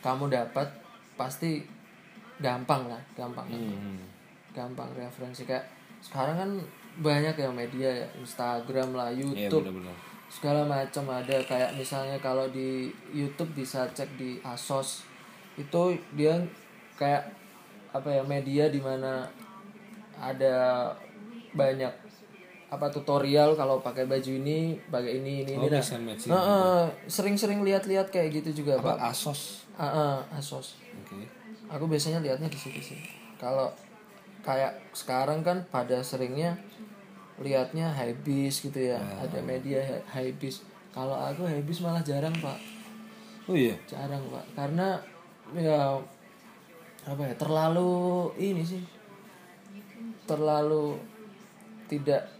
[0.00, 0.64] kamu dapat
[1.14, 1.60] pasti
[2.38, 3.98] gampang lah gampang Hmm.
[4.54, 5.42] gampang referensi.
[5.42, 5.66] Kayak
[5.98, 6.50] sekarang kan
[6.98, 9.66] banyak ya media ya Instagram lah Iya YouTube.
[9.70, 9.96] benar-benar
[10.28, 11.36] segala macam ada.
[11.42, 15.02] Kayak misalnya kalau di YouTube bisa cek di Asos.
[15.54, 16.38] Itu dia
[16.98, 17.26] kayak
[17.90, 19.26] apa ya media di mana
[20.14, 20.90] ada
[21.54, 21.90] banyak
[22.68, 25.72] apa tutorial kalau pakai baju ini pakai ini ini oh ini.
[25.72, 25.80] Nah.
[26.04, 29.16] matching Heeh, sering-sering lihat-lihat kayak gitu juga apa pak.
[29.16, 29.64] Asos?
[29.80, 30.76] Heeh, Asos.
[31.00, 31.24] Oke.
[31.72, 33.00] Aku biasanya lihatnya di situ sih.
[33.40, 33.72] Kalau
[34.44, 36.60] kayak sekarang kan pada seringnya
[37.40, 39.00] lihatnya habis gitu ya.
[39.00, 40.60] Ada media ha- habis.
[40.92, 42.60] Kalau aku habis malah jarang pak.
[43.48, 43.72] Oh iya?
[43.88, 44.44] Jarang pak.
[44.52, 45.00] Karena
[45.56, 45.96] ya
[47.08, 48.84] apa ya terlalu ini sih.
[50.28, 51.00] Terlalu
[51.88, 52.37] tidak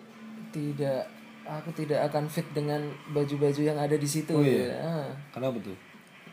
[0.58, 1.06] tidak
[1.46, 2.82] aku tidak akan fit dengan
[3.14, 4.74] baju-baju yang ada di situ gitu ya.
[4.82, 5.08] Ah.
[5.30, 5.78] kenapa tuh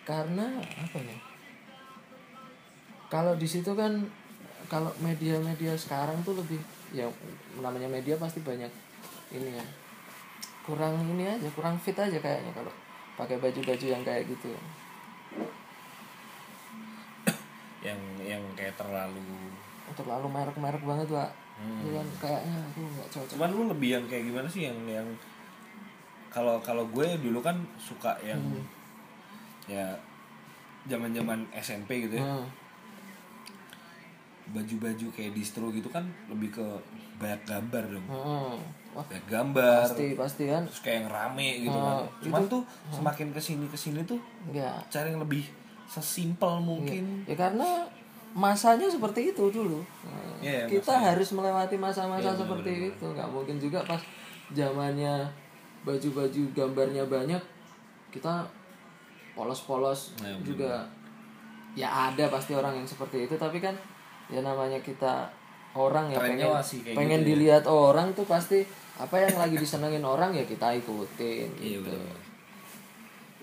[0.02, 1.18] karena apa ya
[3.08, 4.02] kalau di situ kan
[4.66, 6.58] kalau media-media sekarang tuh lebih
[6.90, 7.06] ya
[7.62, 8.70] namanya media pasti banyak
[9.30, 9.66] ini ya
[10.66, 12.74] kurang ini aja kurang fit aja kayaknya kalau
[13.16, 14.50] pakai baju-baju yang kayak gitu
[17.86, 19.22] yang yang kayak terlalu
[19.94, 23.32] terlalu merek-merek banget pak itu kan kayaknya aku nggak cocok.
[23.40, 25.08] Cuman lu lebih yang kayak gimana sih yang yang
[26.28, 28.40] kalau kalau gue dulu kan suka yang
[29.72, 29.96] ya
[30.86, 32.26] zaman zaman SMP gitu ya.
[32.28, 32.48] Hmm.
[34.46, 36.66] baju-baju kayak distro gitu kan lebih ke
[37.18, 38.06] banyak gambar dong.
[38.06, 38.62] Hmm.
[38.94, 39.90] Wah, banyak gambar.
[39.90, 40.70] pasti pasti kan?
[40.70, 41.96] Terus kayak yang rame gitu kan.
[41.98, 42.62] Oh, cuman tuh
[42.94, 45.50] semakin ke sini ke sini tuh enggak cari yang lebih
[45.90, 47.26] sesimpel mungkin.
[47.26, 47.90] Ya karena
[48.36, 49.80] masanya seperti itu dulu.
[50.04, 53.06] Nah, Iya, kita harus melewati masa-masa seperti itu.
[53.08, 53.98] Nggak mungkin juga pas
[54.52, 55.24] zamannya
[55.82, 57.40] baju-baju gambarnya banyak
[58.12, 58.44] kita
[59.34, 60.72] polos-polos Iya, juga
[61.74, 63.40] ya ada pasti orang yang seperti itu.
[63.40, 63.74] Tapi kan
[64.28, 65.32] ya namanya kita
[65.76, 67.30] orang ya Trennya pengen pengen gitu ya.
[67.32, 68.64] dilihat orang tuh pasti
[68.96, 71.92] apa yang lagi disenengin orang ya kita ikutin iya gitu.
[71.92, 72.16] benar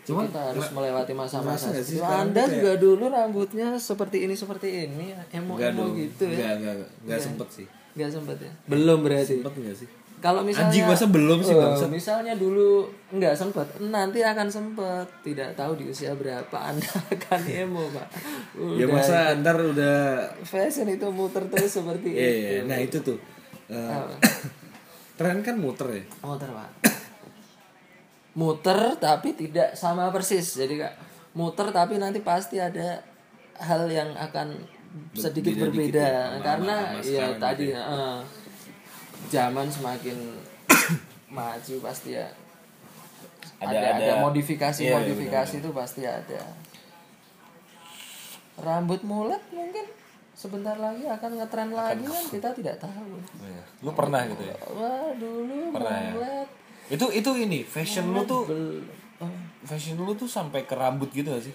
[0.02, 1.98] Cuma kita harus melewati masa-masa itu.
[1.98, 6.36] Anda kayak- juga dulu rambutnya seperti ini seperti ini, emo Enggak emo gitu ya.
[6.52, 7.66] Enggak, enggak, enggak sempet sih.
[7.92, 8.52] Nggak sempet ya.
[8.66, 9.38] Belum berarti.
[9.38, 9.88] Sempet enggak sih?
[10.18, 11.90] Kalau misalnya Anjing, masa belum sih, Oh, bangsat?
[11.90, 15.06] misalnya dulu nggak sempet, nanti akan sempet.
[15.20, 18.06] Tidak tahu di usia berapa Anda akan emo, Pak.
[18.78, 19.98] Ya Udah, masa ntar udah
[20.40, 22.38] fashion itu muter terus seperti Iya, itu.
[22.48, 22.60] iya.
[22.64, 23.18] nah itu tuh.
[23.66, 24.02] Eh,
[25.18, 26.02] tren kan muter ya.
[26.22, 26.70] Muter, Pak.
[28.32, 30.56] Muter tapi tidak sama persis.
[30.56, 30.94] Jadi Kak,
[31.32, 33.00] muter tapi nanti pasti ada
[33.54, 34.56] hal yang akan
[35.12, 36.00] sedikit Beda dikit berbeda.
[36.00, 38.18] ya, sama- karena sama ya tadi gitu eh,
[39.28, 40.16] zaman semakin
[41.28, 42.28] maju pasti ya.
[43.58, 46.40] Ada- ada ada, ada- modifikasi Iya, iya, modifikasi itu pasti ada.
[48.54, 49.86] Rambut mulet mungkin
[50.32, 53.16] sebentar lagi akan ngetren lagi kan kita tidak tahu.
[53.80, 54.56] Lu pernah gitu ya?
[54.68, 56.12] wah dulu Pernah ya?
[56.92, 58.44] Itu itu ini fashion lu tuh
[59.18, 59.32] oh,
[59.64, 61.54] fashion lu tuh sampai ke rambut gitu gak sih?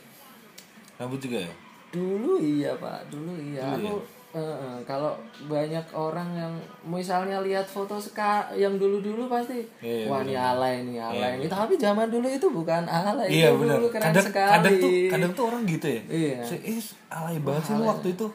[0.97, 1.53] Rambut juga ya?
[1.87, 5.15] dulu iya pak dulu iya aku Eh, eh, kalau
[5.47, 10.99] banyak orang yang misalnya lihat foto seka yang dulu-dulu pasti Iya, wah ini alay ini
[10.99, 14.75] alay ini tapi zaman dulu itu bukan alay Iya itu dulu keren Kadang sekali kadang
[14.77, 16.01] tuh kadang tuh orang gitu ya.
[16.11, 16.37] Iya.
[16.43, 18.27] Se- Eh, alay banget sih lu waktu itu.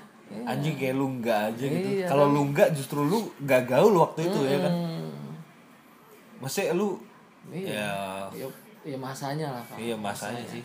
[0.43, 1.89] Anjing kayak lu enggak aja gitu.
[1.93, 4.73] Iya, Kalau lu enggak justru lu enggak gaul waktu itu ya kan.
[6.43, 6.99] Hmm, Maksudnya lu
[7.45, 7.71] Iya.
[7.71, 7.91] ya
[8.37, 8.47] ya,
[8.85, 9.75] ya masanya lah Pak.
[9.77, 10.63] iya masanya sih.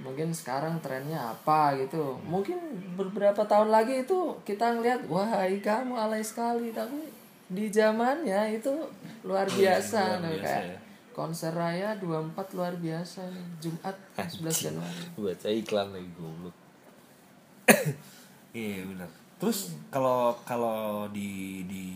[0.00, 2.56] mungkin sekarang trennya apa gitu mungkin
[2.94, 7.10] beberapa tahun lagi itu kita ngeliat wah Ika kamu alay sekali tapi
[7.46, 8.70] di zamannya itu
[9.22, 10.78] luar biasa iya, luar Nah, biasa kayak ya.
[11.12, 16.56] konser raya 24 luar biasa nih Jumat 11 Januari Baca iklan lagi goblok.
[18.52, 19.10] iya benar.
[19.36, 21.86] Terus kalau kalau di di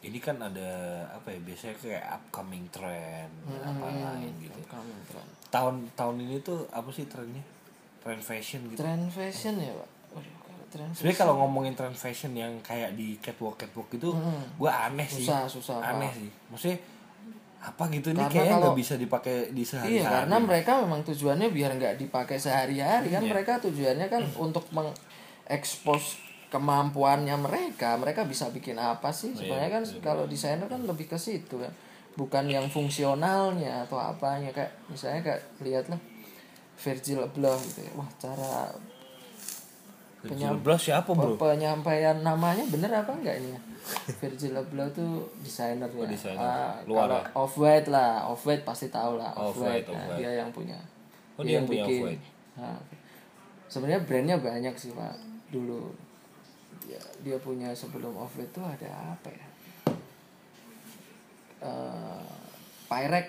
[0.00, 0.70] ini kan ada
[1.10, 3.28] apa ya biasanya kayak upcoming trend
[3.60, 4.56] apa lain gitu.
[4.64, 7.42] kamu tren Tahun tahun ini tuh apa sih trennya?
[8.00, 8.78] Trend fashion gitu.
[8.78, 9.90] tren fashion ya pak
[10.70, 14.14] Sebenarnya kalau ngomongin trend fashion yang kayak di catwalk catwalk itu,
[14.54, 15.26] gua aneh sih.
[15.26, 16.14] susah susah aneh Pak.
[16.14, 16.30] sih.
[16.46, 16.78] Maksudnya
[17.60, 19.98] apa gitu ini Karena kayaknya kalau- nggak bisa dipakai di sehari-hari.
[19.98, 26.22] Iya karena mereka memang tujuannya biar nggak dipakai sehari-hari kan mereka tujuannya kan untuk mengekspos
[26.50, 29.32] kemampuannya mereka mereka bisa bikin apa sih?
[29.32, 31.70] Sebenarnya kan kalau desainer kan lebih ke situ kan
[32.18, 34.50] bukan yang fungsionalnya atau apanya.
[34.50, 36.00] Kayak misalnya kayak lihatlah
[36.80, 37.92] Virgil Abloh gitu ya.
[37.94, 38.72] wah cara
[40.26, 41.38] Virgil Abloh siapa bro?
[41.38, 43.60] penyampaian namanya bener apa enggak ini ya?
[44.20, 45.88] Virgil Abloh tuh desainer.
[46.34, 48.26] Ah, Luar kalau off white lah.
[48.26, 49.32] Off white pasti tahu lah.
[49.38, 50.76] Off Off-White, white nah, dia yang punya.
[51.38, 52.18] Oh, dia yang punya bikin.
[52.58, 52.76] Nah,
[53.70, 55.14] sebenarnya brandnya banyak sih pak.
[55.48, 56.09] Dulu
[56.90, 59.46] dia dia punya sebelum off white tuh ada apa ya
[61.62, 62.26] eh
[62.90, 63.26] Pyrek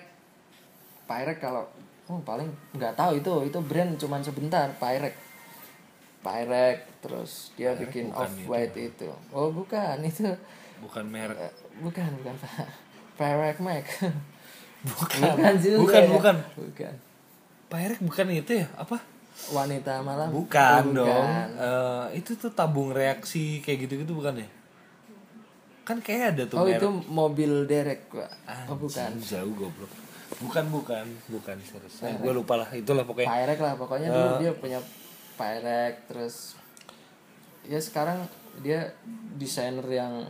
[1.06, 1.62] Pyrek kalau
[2.10, 5.14] oh paling nggak tahu itu itu brand cuman sebentar Pyrek
[6.22, 9.06] Pyrek terus dia bikin bukan off white itu.
[9.30, 10.26] oh bukan itu
[10.82, 11.38] Bukan merek.
[11.38, 12.66] Eh, bukan bukan pak
[13.14, 13.86] Pyrek Mac
[14.90, 15.54] Bukan.
[15.62, 16.10] juga Bukan, ya.
[16.10, 16.36] bukan.
[16.58, 16.94] bukan
[17.70, 18.66] Pirek bukan itu ya?
[18.74, 18.98] Apa?
[19.48, 21.28] Wanita malam Bukan Oh, dong.
[21.56, 24.48] Eh, itu tuh tabung reaksi kayak gitu-gitu bukan ya?
[25.82, 26.78] Kan kayak ada tuh oh merek.
[26.78, 28.30] itu mobil derek pak
[28.68, 29.90] oh bukan Jauh goblok.
[30.32, 31.04] Bukan, bukan.
[31.28, 32.00] Bukan serius.
[32.00, 32.68] Eh, gue lupa lah.
[32.70, 33.28] Itulah pokoknya.
[33.28, 34.14] Pyrek lah pokoknya Eh.
[34.14, 34.78] dulu dia punya
[35.32, 36.54] Pyrek terus
[37.62, 38.26] ya sekarang
[38.58, 38.90] dia
[39.34, 40.22] desainer yang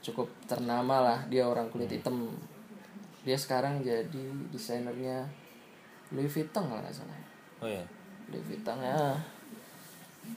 [0.00, 2.30] cukup ternama lah dia orang kulit hitam
[3.20, 5.26] dia sekarang jadi desainernya
[6.08, 7.18] Louis Vuitton kalau nggak salah
[7.58, 7.82] Oh ya.
[8.36, 9.16] Vuitton ya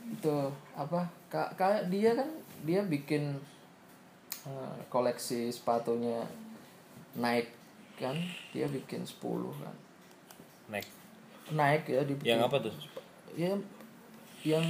[0.09, 0.35] itu
[0.71, 2.27] apa Ka- kayak dia kan
[2.61, 3.35] dia bikin
[4.43, 6.23] eh, koleksi sepatunya
[7.13, 7.51] Nike
[7.95, 8.15] kan
[8.51, 9.19] dia bikin 10
[9.57, 9.75] kan
[10.69, 10.95] Next.
[11.51, 12.73] Nike ya dibikin Yang apa tuh?
[13.31, 13.51] ya
[14.41, 14.65] yang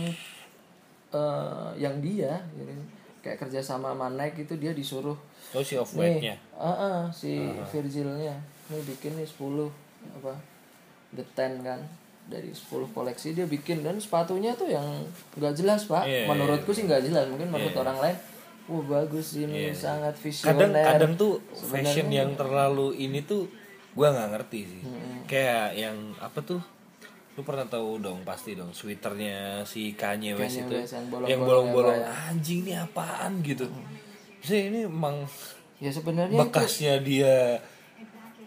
[1.11, 2.73] eh yang dia jadi
[3.21, 5.17] kayak kerja sama sama Nike itu dia disuruh
[5.51, 6.35] Oh si off nih white-nya.
[6.55, 7.33] eh, eh, si
[7.67, 9.67] Virgilnya nih bikin nih 10
[10.13, 10.33] apa
[11.11, 11.77] the ten kan
[12.31, 15.03] dari 10 koleksi dia bikin dan sepatunya tuh yang
[15.35, 16.07] nggak jelas pak.
[16.07, 17.27] Iya, iya, menurutku sih nggak jelas.
[17.27, 18.17] Mungkin menurut orang lain
[18.71, 20.55] wah bagus ini sangat visioner.
[20.55, 23.51] kadang kadang tuh fashion yang terlalu ini tuh
[23.91, 24.81] gua nggak ngerti sih.
[25.27, 26.63] Kayak yang apa tuh?
[27.35, 30.95] Lu pernah tahu dong pasti dong sweaternya si Kanye West Kanye itu West
[31.27, 33.31] yang bolong-bolong ya, Pak, anjing ini apaan?
[33.43, 33.65] gitu.
[34.43, 35.23] Sih ini emang
[35.79, 37.59] ya sebenarnya bekasnya dia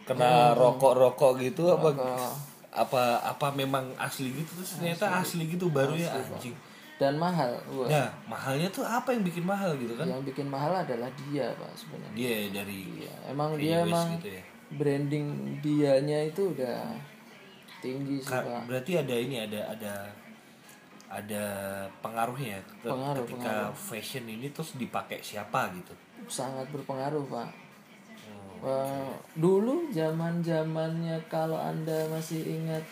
[0.05, 1.97] kena rokok-rokok gitu apa?
[1.97, 2.54] Rokok.
[2.75, 6.55] Apa apa memang asli gitu terus ternyata asli, gitu barunya anjing
[6.95, 7.87] dan mahal wah.
[7.87, 11.71] nah mahalnya tuh apa yang bikin mahal gitu kan yang bikin mahal adalah dia pak
[11.73, 14.43] sebenarnya dia dari Iya, emang dia emang gitu ya.
[14.73, 15.27] branding
[15.59, 16.99] dianya itu udah
[17.79, 18.67] tinggi sih pak.
[18.67, 19.95] berarti ada ini ada ada
[21.07, 21.45] ada
[22.01, 27.49] pengaruhnya ke- Pengaruh, ketika fashion ini terus dipakai siapa gitu Sangat berpengaruh pak.
[29.37, 32.85] Dulu zaman zamannya kalau anda masih ingat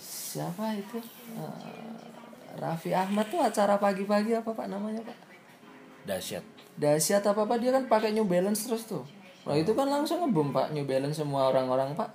[0.00, 0.96] siapa itu?
[1.36, 2.00] Eh,
[2.56, 5.16] Raffi Ahmad tuh acara pagi-pagi apa pak namanya pak?
[6.06, 6.40] dahsyat.
[6.78, 9.02] Dahsyat apa apa dia kan pakai New Balance terus tuh.
[9.42, 12.08] Nah itu kan langsung ngebom pak New Balance semua orang-orang pak.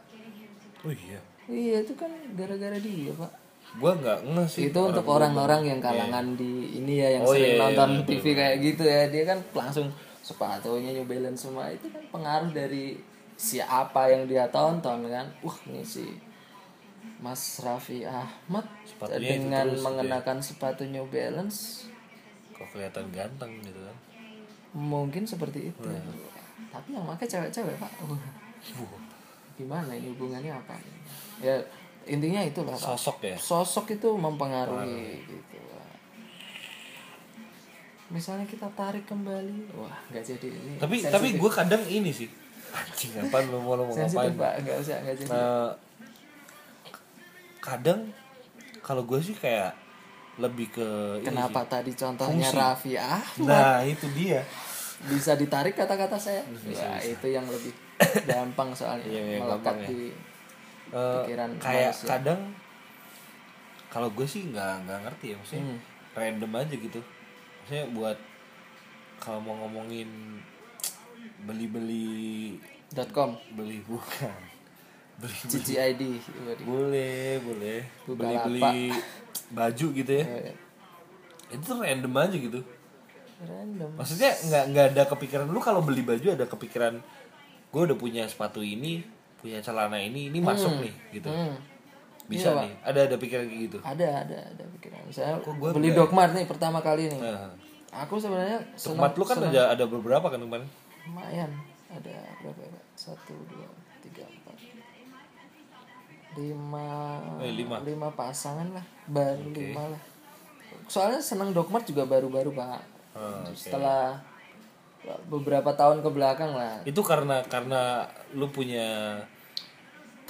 [0.88, 1.19] oh iya.
[1.45, 3.32] Iya itu kan gara-gara dia pak.
[3.80, 4.62] gua nggak nge sih.
[4.71, 8.25] Itu untuk orang-orang yang kalangan di ini ya yang Oh, sering iya, iya, nonton TV
[8.36, 9.01] kayak gitu ya.
[9.12, 9.88] Dia kan langsung
[10.32, 12.96] sepatunya New Balance semua itu kan pengaruh dari
[13.36, 15.28] siapa yang dia tonton kan?
[15.44, 16.08] Wah ini si
[17.22, 19.86] Mas Raffi Ahmad Sepatunya dengan terus gitu ya.
[19.86, 21.86] mengenakan sepatu New Balance.
[22.56, 23.98] Kok kelihatan ganteng gitu kan?
[24.72, 25.89] Mungkin seperti itu.
[26.72, 27.91] Tapi yang pakai cewek-cewek pak.
[28.08, 28.22] Wah,
[29.58, 30.78] gimana ini hubungannya apa?
[31.41, 31.58] Ya
[32.06, 32.98] intinya itulah Pak.
[32.98, 33.38] sosok ya?
[33.38, 35.38] Sosok itu mempengaruhi gitu.
[35.46, 35.50] Pak.
[38.12, 41.13] Misalnya kita tarik kembali wah nggak jadi ini tapi sensitif.
[41.13, 42.30] tapi gue kadang ini sih
[42.69, 45.71] anjing apa lu mau lu mau sensitif ngapain pak nggak usah nggak jadi Eh,
[47.60, 48.00] kadang
[48.80, 49.71] kalau gue sih kayak
[50.38, 51.69] lebih ke ini kenapa sih.
[51.69, 52.58] tadi contohnya Fungsi.
[52.58, 54.41] Raffi Ahmad nah itu dia
[55.04, 57.74] bisa ditarik kata-kata saya ya itu yang lebih
[58.28, 59.88] gampang soalnya Iya, iya, melekat gampang ya.
[59.88, 60.02] di
[60.91, 62.08] Eh, Pikiran kayak manusia.
[62.10, 62.41] kadang
[63.88, 65.80] kalau gue sih nggak nggak ngerti ya maksudnya Hmm.
[66.13, 67.00] random aja gitu
[67.71, 68.19] maksudnya buat
[69.15, 70.12] kalau mau ngomongin
[71.47, 72.60] beli-beli
[73.15, 73.39] .com.
[73.55, 74.36] beli bukan.
[75.21, 76.01] Beli CCID
[76.67, 77.79] boleh boleh.
[78.03, 78.43] Bukalapak.
[78.43, 78.91] beli-beli
[79.55, 80.25] baju gitu ya.
[80.27, 80.51] Eh,
[81.53, 82.60] itu tuh random aja gitu.
[83.39, 83.89] Random.
[83.95, 85.47] Maksudnya nggak nggak ada kepikiran.
[85.47, 86.99] Lu kalau beli baju ada kepikiran
[87.71, 89.05] gue udah punya sepatu ini
[89.39, 91.31] punya celana ini ini masuk nih gitu.
[91.31, 91.55] Hmm.
[92.32, 92.72] Bisa Iya, nih.
[92.82, 93.78] Ada ada pikiran kayak gitu?
[93.84, 95.00] Ada ada ada pikiran.
[95.10, 96.32] Saya Kok gua beli enggak?
[96.32, 97.20] Nih pertama kali nih.
[97.20, 97.52] Nah,
[97.94, 100.67] aku sebenarnya Tempat lu kan senang- ada ada beberapa kan kemarin?
[101.04, 101.52] Lumayan.
[101.91, 102.84] Ada berapa ya Pak?
[102.96, 103.67] satu dua
[104.00, 104.56] tiga empat.
[106.32, 106.88] Lima
[107.44, 107.84] Eh, lima.
[107.84, 108.86] lima pasangan lah.
[109.06, 110.02] Baru lima lah.
[110.88, 112.80] Soalnya senang Dogmart juga baru-baru pak.
[113.12, 114.15] Ah, setelah
[115.28, 116.80] beberapa tahun ke belakang lah.
[116.84, 119.20] Itu karena karena lu punya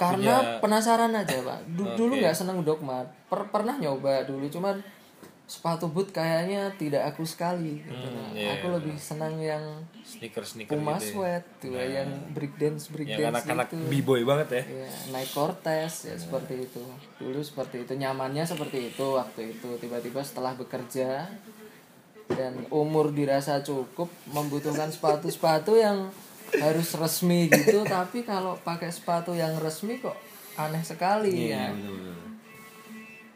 [0.02, 1.58] karena penasaran aja pak.
[1.68, 2.20] Du- dulu Oke.
[2.20, 4.82] nggak seneng Dogmart Per- pernah nyoba dulu cuman
[5.42, 7.92] sepatu boot kayaknya tidak aku sekali gitu.
[8.08, 9.60] Hmm, Nah, iya, aku lebih senang yang
[10.00, 11.10] sneaker sneaker Puma gitu ya.
[11.36, 13.84] sweat tuh yang breakdance yang breakdance anak-anak gitu.
[13.84, 14.62] B-boy banget ya.
[14.80, 16.80] Ya naik Cortez ya seperti itu.
[17.18, 19.68] Dulu seperti itu nyamannya seperti itu waktu itu.
[19.76, 21.28] Tiba-tiba setelah bekerja
[22.32, 26.08] dan umur dirasa cukup membutuhkan sepatu-sepatu yang
[26.60, 30.16] harus resmi gitu tapi kalau pakai sepatu yang resmi kok
[30.60, 31.72] aneh sekali ya.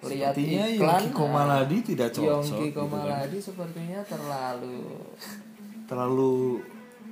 [0.07, 2.85] lihat Sepertinya iklan Yongki Komaladi tidak cocok Yongki gitu kan.
[2.85, 4.79] Komaladi sepertinya terlalu
[5.89, 6.35] terlalu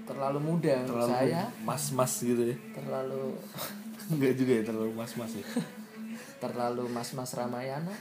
[0.04, 1.42] terlalu muda menurut terlalu saya.
[1.64, 2.56] mas-mas gitu ya.
[2.76, 3.22] Terlalu
[4.12, 5.44] enggak juga ya terlalu mas-mas ya.
[6.44, 7.94] Terlalu mas-mas Ramayana.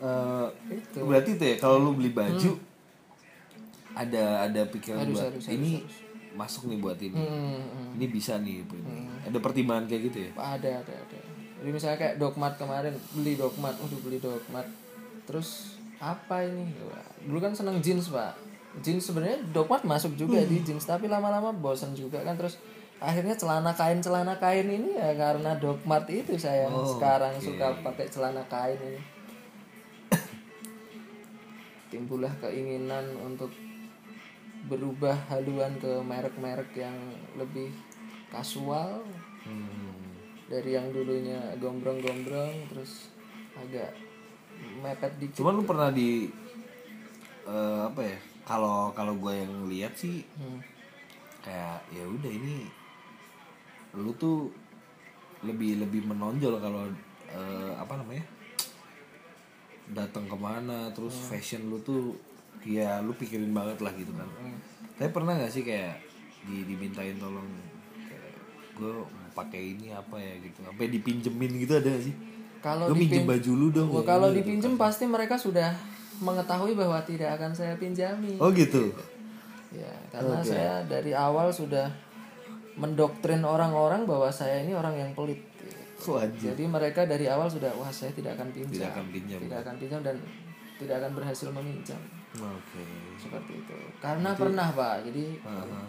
[0.00, 0.98] Eh, itu.
[1.04, 2.56] berarti tuh ya kalau lu beli baju
[3.94, 5.82] ada ada pikiran Harus, buat harus, ini
[6.34, 7.18] masuk nih buat ini.
[7.18, 7.90] Hmm, hmm.
[7.98, 9.10] ini bisa nih ini.
[9.26, 10.30] ada pertimbangan kayak gitu ya?
[10.38, 11.18] Ada ada ada.
[11.60, 14.66] Jadi misalnya kayak dogmat kemarin beli dogmat udah beli dogmat
[15.28, 16.72] terus apa ini?
[17.26, 18.32] Dulu kan seneng jeans pak.
[18.80, 22.38] Jeans sebenarnya dogmat masuk juga di jeans tapi lama-lama bosan juga kan.
[22.38, 22.56] Terus
[23.00, 28.40] akhirnya celana kain celana kain ini ya karena dogmat itu saya sekarang suka pakai celana
[28.48, 29.00] kain ini.
[31.92, 33.52] Timbullah keinginan untuk
[34.68, 36.96] berubah haluan ke merek-merek yang
[37.38, 37.72] lebih
[38.28, 39.00] kasual.
[40.50, 43.14] Dari yang dulunya gombrong-gombrong terus
[43.54, 43.94] agak
[44.82, 45.38] mepet dikit.
[45.40, 46.26] Cuman lu pernah di
[47.46, 50.58] eh, apa ya kalau kalau gue yang lihat sih Hmm.
[51.40, 52.66] kayak ya udah ini
[53.96, 54.50] lu tuh
[55.40, 56.84] lebih lebih menonjol kalau
[57.30, 58.26] eh, apa namanya
[59.90, 62.14] datang ke mana terus fashion lu tuh
[62.64, 64.28] ya lu pikirin banget lah gitu kan.
[65.00, 65.96] Tapi pernah nggak sih kayak
[66.44, 67.48] di dimintain tolong
[68.04, 68.32] kayak
[68.76, 70.60] gue mau pakai ini apa ya gitu.
[70.64, 72.14] Sampai dipinjemin gitu ada gak sih?
[72.60, 73.88] Kalau gue minjem dipin- baju lu dong.
[73.88, 74.36] Ya, kalau gitu.
[74.44, 75.72] dipinjem pasti mereka sudah
[76.20, 78.36] mengetahui bahwa tidak akan saya pinjami.
[78.36, 78.92] Oh gitu?
[79.72, 81.88] Ya karena saya dari awal sudah
[82.76, 85.40] mendoktrin orang-orang bahwa saya ini orang yang pelit
[86.00, 88.72] wajib jadi mereka dari awal sudah wah saya tidak akan pinjam.
[88.72, 89.38] Tidak akan pinjam.
[89.40, 90.16] Tidak akan pinjam dan
[90.80, 92.00] tidak akan berhasil meminjam
[92.32, 92.84] oke
[93.16, 95.82] seperti itu karena pernah pak jadi Aha.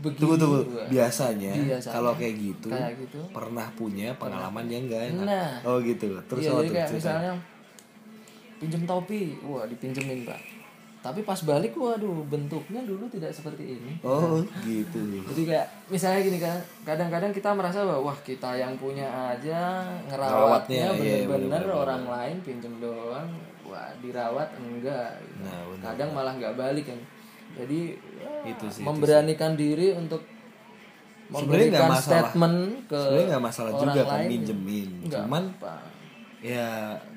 [0.00, 0.84] begini tunggu tunggu gua.
[0.86, 1.92] biasanya, Biasanya.
[1.92, 5.52] kalau kayak gitu kayak gitu pernah punya pengalaman yang enggak enak Nah.
[5.64, 6.96] oh gitu terus iya jadi kayak cerita?
[7.00, 7.32] misalnya
[8.56, 10.40] pinjem topi wah dipinjemin pak
[11.00, 16.38] tapi pas balik waduh bentuknya dulu tidak seperti ini oh gitu jadi kayak misalnya gini
[16.38, 21.72] kan kadang-kadang kita merasa bahwa wah kita yang punya aja Ngerawatnya, ngerawatnya iya, bener-bener bener-bener.
[21.74, 23.28] orang lain pinjem doang
[23.62, 25.42] wah dirawat enggak gitu.
[25.42, 25.82] Nah, bener.
[25.82, 27.00] kadang malah nggak balik kan
[27.50, 27.80] jadi
[28.16, 30.22] ya, Itu sih, itu memberanikan diri untuk
[31.30, 32.02] Sebenarnya nggak masalah.
[32.02, 35.74] statement ke sebenarnya nggak masalah orang juga kan minjemin cuman apa.
[36.40, 36.68] ya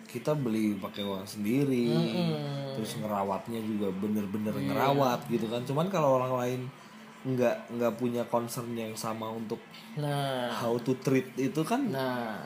[0.05, 2.77] kita beli pakai uang sendiri Mm-mm.
[2.77, 4.65] terus ngerawatnya juga bener-bener Iya.
[4.69, 6.61] ngerawat gitu kan cuman kalau orang lain
[7.23, 9.57] nggak nggak punya concern yang sama untuk
[9.95, 12.37] nah how to treat itu kan nah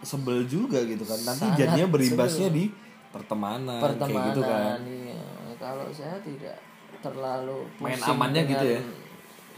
[0.00, 2.70] sebel juga gitu kan nanti Sangat jadinya berimbasnya di
[3.10, 5.22] pertemanan, kayak pertemanan gitu kan iya.
[5.58, 6.56] kalau saya tidak
[7.00, 8.80] terlalu Main amannya gitu ya?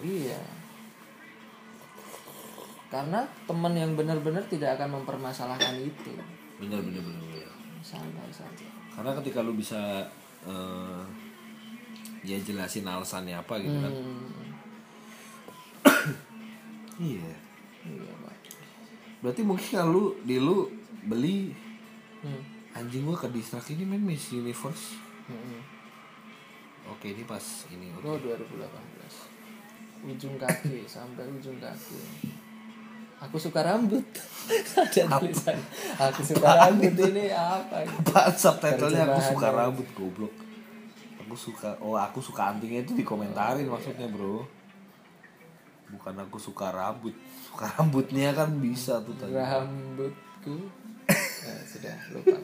[0.03, 0.41] iya
[2.89, 6.13] karena teman yang benar-benar tidak akan mempermasalahkan itu
[6.61, 7.49] bener bener bener, bener.
[7.81, 10.05] santai saja karena ketika lu bisa
[10.45, 11.03] eh,
[12.23, 14.31] ya jelasin alasannya apa gitu kan Hmm.
[17.03, 17.35] iya
[17.83, 18.37] Iya, Pak.
[19.19, 20.71] berarti mungkin kalau di lu
[21.07, 21.51] beli
[22.23, 22.39] Hmm.
[22.73, 24.97] Anjing gua ke distrak ini main Miss Universe.
[25.29, 25.63] Hmm.
[26.91, 28.05] oke ini pas ini oke.
[28.05, 29.33] Oh 2018
[30.03, 32.01] ujung kaki sampai ujung kaki.
[33.23, 34.03] Aku suka rambut.
[34.83, 35.59] Ada tulisan.
[35.95, 37.95] Aku suka rambut ini apa ini?
[38.03, 40.35] apaan subtitlenya aku suka rambut goblok.
[41.23, 44.43] Aku suka oh aku suka antingnya itu dikomentarin maksudnya bro.
[45.95, 47.15] Bukan aku suka rambut.
[47.47, 49.39] Suka rambutnya kan bisa tuh tadi.
[49.39, 50.59] Rambutku.
[51.43, 52.39] Nah, sudah lupa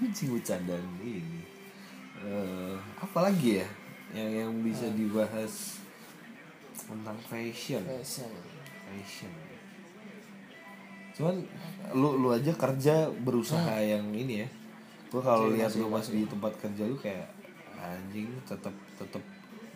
[0.00, 1.42] anjing bercandaan ini.
[2.16, 3.68] Eh, apa lagi ya
[4.14, 5.82] yang yang bisa dibahas
[6.76, 7.82] tentang fashion?
[7.84, 8.30] Fashion.
[8.86, 9.32] Fashion.
[11.16, 11.36] Cuman
[11.96, 14.48] lu lu aja kerja berusaha yang ini ya.
[15.08, 17.28] Gua kalau lihat lu masih di tempat kerja lu kayak
[17.76, 19.22] anjing tetap tetap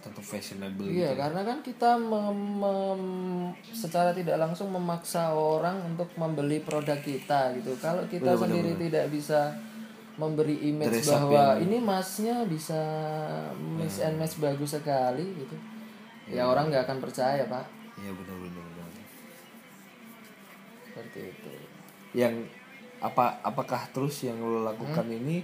[0.01, 6.09] tetap fashionable Iya, gitu karena kan kita mem- mem- secara tidak langsung memaksa orang untuk
[6.17, 7.77] membeli produk kita gitu.
[7.77, 9.53] Kalau kita sendiri tidak bisa
[10.21, 12.77] memberi image Dress bahwa ini masnya bisa
[13.57, 15.57] mix and match bagus sekali gitu.
[16.29, 17.65] Ya orang nggak akan percaya, Pak.
[17.97, 18.89] iya benar benar benar
[20.85, 21.53] Seperti itu.
[22.13, 22.35] yang
[23.01, 25.19] apa apakah terus yang lo lakukan Hmm.
[25.19, 25.37] ini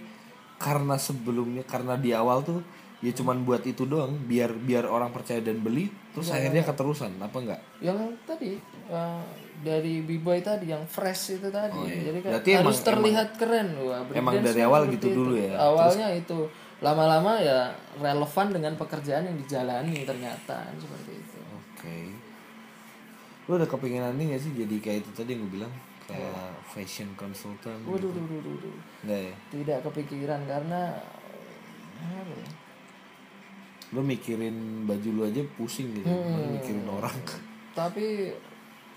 [0.56, 2.60] karena sebelumnya karena di awal tuh
[3.06, 6.42] ya cuman buat itu doang biar biar orang percaya dan beli terus Iya.
[6.42, 8.50] akhirnya keterusan apa enggak Yang tadi
[8.88, 9.22] eh,
[9.56, 11.80] dari b-boy tadi yang fresh itu tadi.
[11.80, 15.16] Jadi kan Oh, Berarti harus emang- terlihat keren Wah, emang dari awal gitu itu.
[15.16, 15.56] dulu ya?
[15.56, 16.38] Awalnya itu
[16.78, 21.38] lama-lama ya relevan dengan pekerjaan yang dijalani ternyata seperti itu.
[21.48, 21.98] oke
[23.46, 25.72] lo udah kepinginan nih gak sih jadi kayak itu tadi yang gue bilang
[26.04, 26.36] kayak
[26.66, 28.76] fashion consultant Waduh, duh, duh, duh, duh.
[29.02, 31.00] enggak ya tidak kepikiran karena
[31.96, 32.48] apa ya?
[33.88, 36.26] Lo mikirin baju lu aja pusing gitu Hmm.
[36.32, 37.16] Mana mikirin orang
[37.72, 38.32] tapi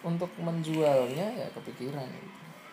[0.02, 2.30] untuk menjualnya ya kepikiran gitu.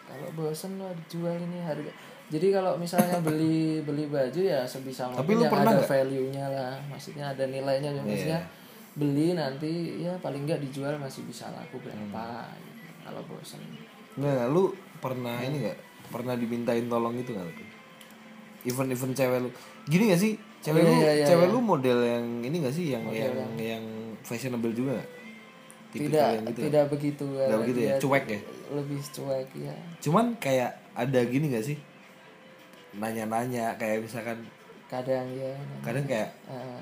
[0.06, 1.90] kalau bosen lo dijual ini harga
[2.26, 5.90] jadi kalau misalnya beli beli baju ya sebisa Tapi mungkin lu yang pernah ada nggak?
[5.90, 8.40] value-nya lah maksudnya ada nilainya ya maksudnya
[8.94, 12.00] beli nanti ya paling nggak dijual masih bisa laku berapa
[12.48, 12.56] Hmm.
[12.56, 12.86] gitu.
[13.02, 13.60] kalau bosen
[14.16, 15.76] Nggak, lu pernah ini gak?
[16.08, 17.44] Pernah dimintain tolong gitu gak?
[18.64, 19.50] Event-event cewek lu
[19.84, 20.32] Gini gak sih?
[20.58, 21.54] Cewek Iya, lu iya, iya, cewek iya.
[21.54, 22.86] lu model yang ini gak sih?
[22.90, 23.84] Yang yang yang
[24.20, 25.08] fashionable juga gak?
[25.88, 26.66] tidak yang gitu ya?
[26.68, 27.86] tidak begitu Nggak kalau begitu ya?
[27.88, 28.40] dia Cuek ya?
[28.68, 31.78] lebih cuek ya Cuman kayak ada gini gak sih?
[32.92, 34.38] Nanya-nanya kayak misalkan
[34.86, 36.80] kadang ya Kadang kayak Ah.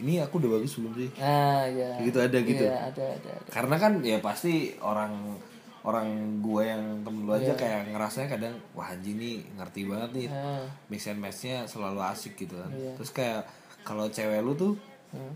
[0.00, 1.10] Ini aku udah bagus belum sih?
[1.20, 3.50] ah ya Gitu ada gitu Iya, ada ada ada.
[3.52, 5.36] Karena kan ya pasti orang
[5.82, 6.06] orang
[6.38, 7.40] gue yang temen lu Iya.
[7.42, 10.64] aja kayak ngerasanya kadang wah anjing nih ngerti banget nih Ah.
[10.86, 12.92] mix and matchnya selalu asik gitu kan Iya.
[12.94, 13.40] terus kayak
[13.80, 14.74] kalau cewek lu tuh
[15.08, 15.32] Hmm.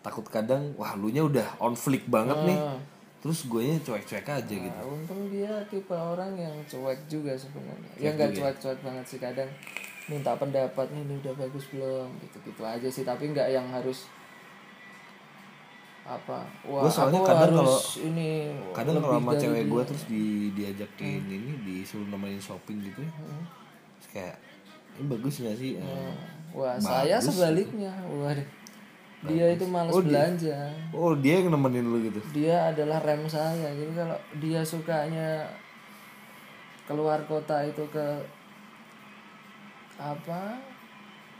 [0.00, 2.78] takut kadang wah lu nya udah on flick banget nih Ah.
[3.18, 7.90] terus gue nya cuek-cuek aja gitu Nah, untung dia tipe orang yang cuek juga sebenarnya.
[7.96, 9.50] Ya nggak cuek-cuek banget sih kadang
[10.06, 14.06] minta pendapat nih udah bagus belum gitu-gitu aja sih tapi nggak yang harus
[16.06, 16.38] apa?
[16.62, 18.28] Wah Gua soalnya aku kadang kalau- ini
[18.70, 23.10] kadang kalau sama cewek gue terus di diajakin ini disuruh nemenin shopping gitu ya.
[23.98, 24.36] Terus kayak
[24.94, 25.72] ini bagus gak sih?
[25.74, 26.14] Eh, Hmm.
[26.52, 26.86] wah Bagus.
[26.86, 27.92] saya sebaliknya.
[28.06, 28.46] Waduh.
[29.26, 30.58] Dia itu malas Oh, dia- belanja.
[30.92, 32.20] oh dia yang nemenin lu gitu?
[32.30, 33.66] Dia adalah rem saya.
[33.68, 35.42] Jadi kalau dia sukanya
[36.86, 38.06] keluar kota itu ke
[39.96, 40.60] apa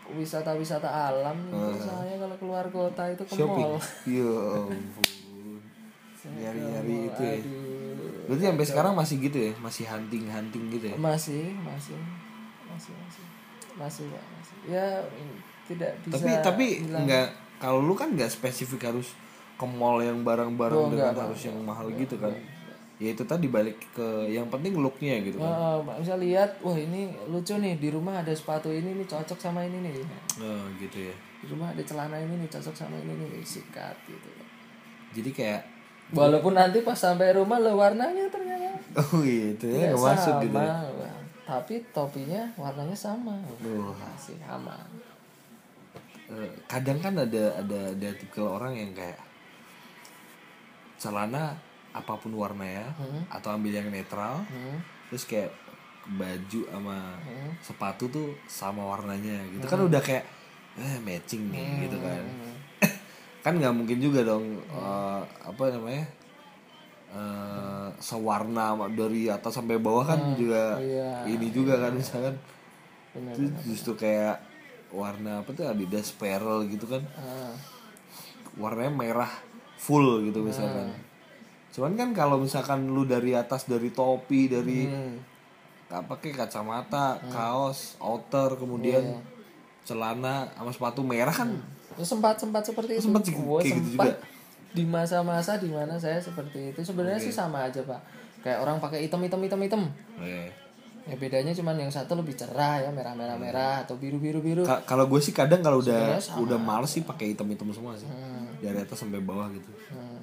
[0.09, 3.67] wisata-wisata alam itu saya kalau keluar kota itu ke shopping?
[3.67, 3.83] mall.
[4.05, 4.33] Ya
[4.71, 5.07] ampun.
[6.27, 7.35] Nyari-nyari itu ya.
[7.37, 8.27] aduh.
[8.27, 9.53] Berarti sampai sekarang masih gitu ya?
[9.57, 10.97] Masih hunting hunting gitu ya?
[10.97, 11.95] Masih masih.
[12.67, 13.25] Masih masih.
[13.75, 14.57] Masih pak masih.
[14.67, 14.87] Ya
[15.65, 17.27] tidak bisa tapi tapi bilang- nggak
[17.59, 19.15] kalau lu kan nggak spesifik harus
[19.55, 22.31] ke mall yang barang-barang Oh, dengan nggak, harus yang mahal gitu kan
[22.97, 25.85] ya itu tadi balik ke yang penting looknya gitu kan.
[25.85, 29.65] Pak, bisa lihat wah ini lucu nih di rumah ada sepatu ini nih cocok sama
[29.69, 29.93] ini nih
[30.41, 31.15] oh, gitu ya.
[31.45, 34.29] Di rumah ada celana ini nih cocok sama ini nih sikat gitu.
[35.13, 35.61] Jadi kayak
[36.17, 38.81] walaupun nanti pas sampai rumah lo warnanya ternyata.
[38.97, 41.13] Oh iya itu ya nggak masuk sama gitu ya.
[41.47, 43.37] Tapi topinya warnanya sama.
[43.61, 43.93] Wah.
[43.93, 45.07] masih aman
[46.27, 49.15] Eh, kadang kan ada ada ada tipe orang yang kayak
[50.99, 51.55] celana
[51.97, 52.93] apa pun warnanya
[53.29, 54.77] atau ambil yang netral Hmm.
[55.09, 55.49] terus kayak
[56.07, 57.51] baju sama Hmm.
[57.59, 59.65] sepatu tuh sama warnanya gitu.
[59.65, 60.23] Kan udah kayak
[60.77, 62.23] eh matching nih gitu kan.
[62.23, 62.55] Hmm.
[63.45, 66.05] kan nggak mungkin juga dong eh, apa namanya
[67.11, 72.35] eh, sewarna dari atas sampai bawah kan juga iya, ini juga kan misalkan.
[73.17, 74.37] Itu justru kayak
[74.93, 77.03] warna apa tuh Adidas Pearl gitu kan.
[77.17, 77.51] Ah,
[78.57, 79.33] warnanya merah
[79.77, 80.89] full gitu misalkan
[81.77, 85.15] cuman kan kalau misalkan lu dari atas dari topi dari hmm,
[85.89, 89.21] apa kayak kacamata kaos outer kemudian Iya.
[89.85, 91.53] celana sama sepatu merah kan?
[91.95, 93.07] Ya, sempat sempat seperti itu.
[93.07, 94.07] Sempat sih Gua kayak gitu sempat.
[94.09, 94.35] juga.
[94.73, 98.01] di masa-masa di mana saya seperti itu sebenarnya sih sama aja pak.
[98.41, 99.83] Kayak orang pakai hitam hitam hitam hitam.
[100.19, 100.49] Eh.
[101.07, 104.43] ya bedanya cuman yang satu lebih cerah ya merah merah merah atau biru biru.
[104.43, 107.95] Biru Ka- kalau gue sih kadang kalau udah udah males sih pakai hitam hitam semua
[107.95, 108.05] sih.
[108.05, 108.49] Hmm.
[108.59, 109.71] dari atas sampai bawah gitu.
[109.89, 110.16] Hmm.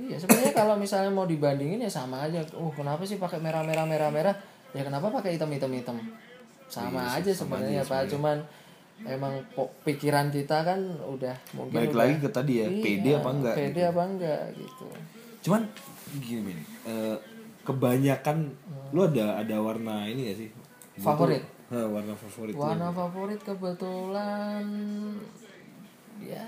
[0.00, 2.40] Iya sebenarnya kalau misalnya mau dibandingin ya sama aja.
[2.56, 4.34] Uh kenapa sih pakai merah merah merah merah?
[4.72, 5.96] Ya kenapa pakai hitam hitam hitam?
[6.66, 8.08] Sama aja sebenarnya pak.
[8.08, 8.40] Cuman
[9.00, 9.32] emang
[9.80, 13.82] pikiran kita kan udah mungkin udah lagi ke tadi ya Iya, pede apa enggak Pede
[13.88, 14.86] apa enggak gitu.
[15.40, 15.62] cuman
[16.20, 16.52] gini
[16.84, 17.16] eh,
[17.64, 18.52] kebanyakan
[18.92, 20.48] lu ada ada warna ini ya sih
[21.00, 21.40] Favorit?
[21.72, 24.64] Warna favorit tuh Warna favorit kebetulan
[26.20, 26.44] ya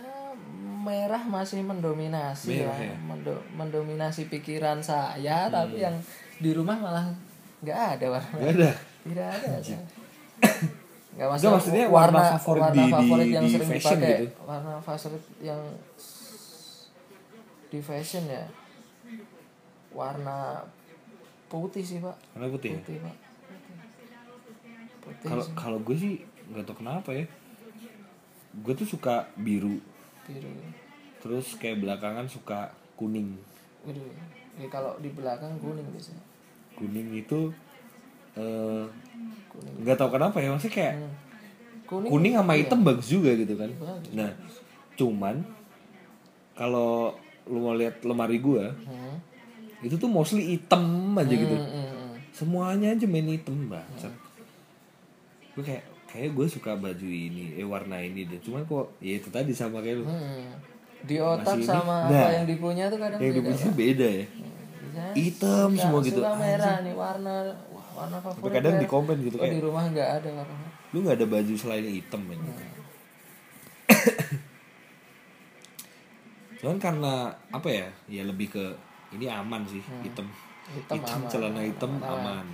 [0.83, 2.79] merah masih mendominasi Merah, lah.
[2.83, 2.95] ya?
[3.01, 5.95] Mendo- mendominasi pikiran saya tapi yang
[6.37, 7.07] di rumah malah
[7.61, 8.71] nggak ada warna Gak ada?
[9.03, 9.79] Tidak ada nggak
[11.13, 12.89] Nggak, masalah maksudnya warna warna favorit warna di-
[13.23, 14.13] di- yang di sering dipakai.
[14.19, 14.27] gitu.
[14.43, 15.61] warna favorit yang
[17.69, 18.45] di fashion ya.
[19.91, 20.65] Warna
[21.47, 22.17] putih sih pak.
[22.33, 22.81] Warna putih ya?
[22.81, 23.17] Putih pak.
[25.01, 26.13] Putih kalau kalau gue sih
[26.49, 27.29] nggak tau kenapa ya.
[28.55, 29.77] Gue tuh suka biru
[30.33, 30.51] biru
[31.23, 33.39] terus kayak belakangan suka kuning.
[33.87, 34.03] Biru
[34.59, 36.23] ya, kalau di belakang kuning biasanya.
[36.75, 37.55] Kuning itu
[38.35, 38.85] eh
[39.85, 41.13] nggak tahu kenapa ya maksudnya kayak Hmm.
[41.87, 43.71] kuning kuning sama hitam bagus juga gitu kan.
[43.77, 44.31] Bagus, nah
[44.99, 45.37] cuman
[46.53, 47.15] kalau
[47.47, 49.17] lu mau lihat lemari gua Hmm.
[49.83, 51.55] itu tuh mostly hitam aja gitu.
[51.55, 52.13] Hmm, hmm, hmm.
[52.33, 54.11] semuanya aja main hitam banget
[55.53, 59.29] gue kayak kayak gue suka baju ini eh warna ini deh cuman kok ya itu
[59.29, 60.53] tadi sama kayak lu Hmm.
[61.03, 61.67] di otak Masih ini.
[61.67, 62.21] sama Nah.
[62.21, 64.27] apa yang dipunya tuh kadang yang beda dipunya beda ya
[64.83, 67.35] Misalnya, hitam suka- semua gitu suka merah nih warna
[67.67, 68.83] wah, warna Tapi favorit kadang merah.
[68.83, 70.57] di komen gitu oh kayak di rumah nggak ada warna
[70.87, 72.63] lu nggak ada baju selain hitam men gitu.
[76.59, 77.13] cuman karena
[77.51, 78.65] apa ya ya lebih ke
[79.11, 80.29] ini aman sih hitam
[80.71, 82.15] hitam, hitam aman, celana hitam aman.
[82.15, 82.47] aman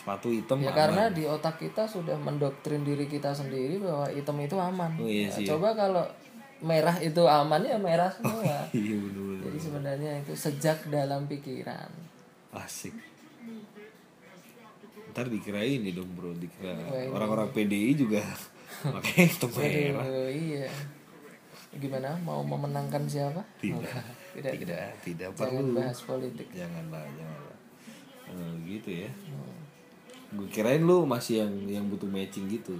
[0.00, 0.78] sepatu hitam ya aman.
[0.78, 4.90] karena di otak kita sudah mendoktrin diri kita sendiri bahwa hitam itu aman.
[4.96, 6.04] Oh, iya Ya, sih, coba kalau
[6.60, 8.64] merah itu aman ya merah semua.
[8.72, 9.44] iya bener-bener.
[9.44, 11.92] Jadi sebenarnya itu sejak dalam pikiran.
[12.50, 12.96] Asik.
[15.10, 17.10] Ntar dikira ini dong bro dikira Wah, ini.
[17.10, 18.22] orang-orang PDI juga
[18.94, 20.00] pakai hitam merah.
[20.00, 20.70] oh, iya.
[21.72, 22.14] Gimana?
[22.20, 23.42] Mau memenangkan siapa?
[23.58, 23.84] Tidak.
[24.32, 25.28] Tidak tidak tidak.
[25.34, 25.76] jangan perlu.
[25.76, 26.48] bahas politik.
[26.50, 27.58] Janganlah janganlah
[28.30, 29.10] Eh, gitu ya.
[29.26, 29.59] Hmm.
[30.30, 32.74] Gue kirain lu masih yang yang butuh matching gitu.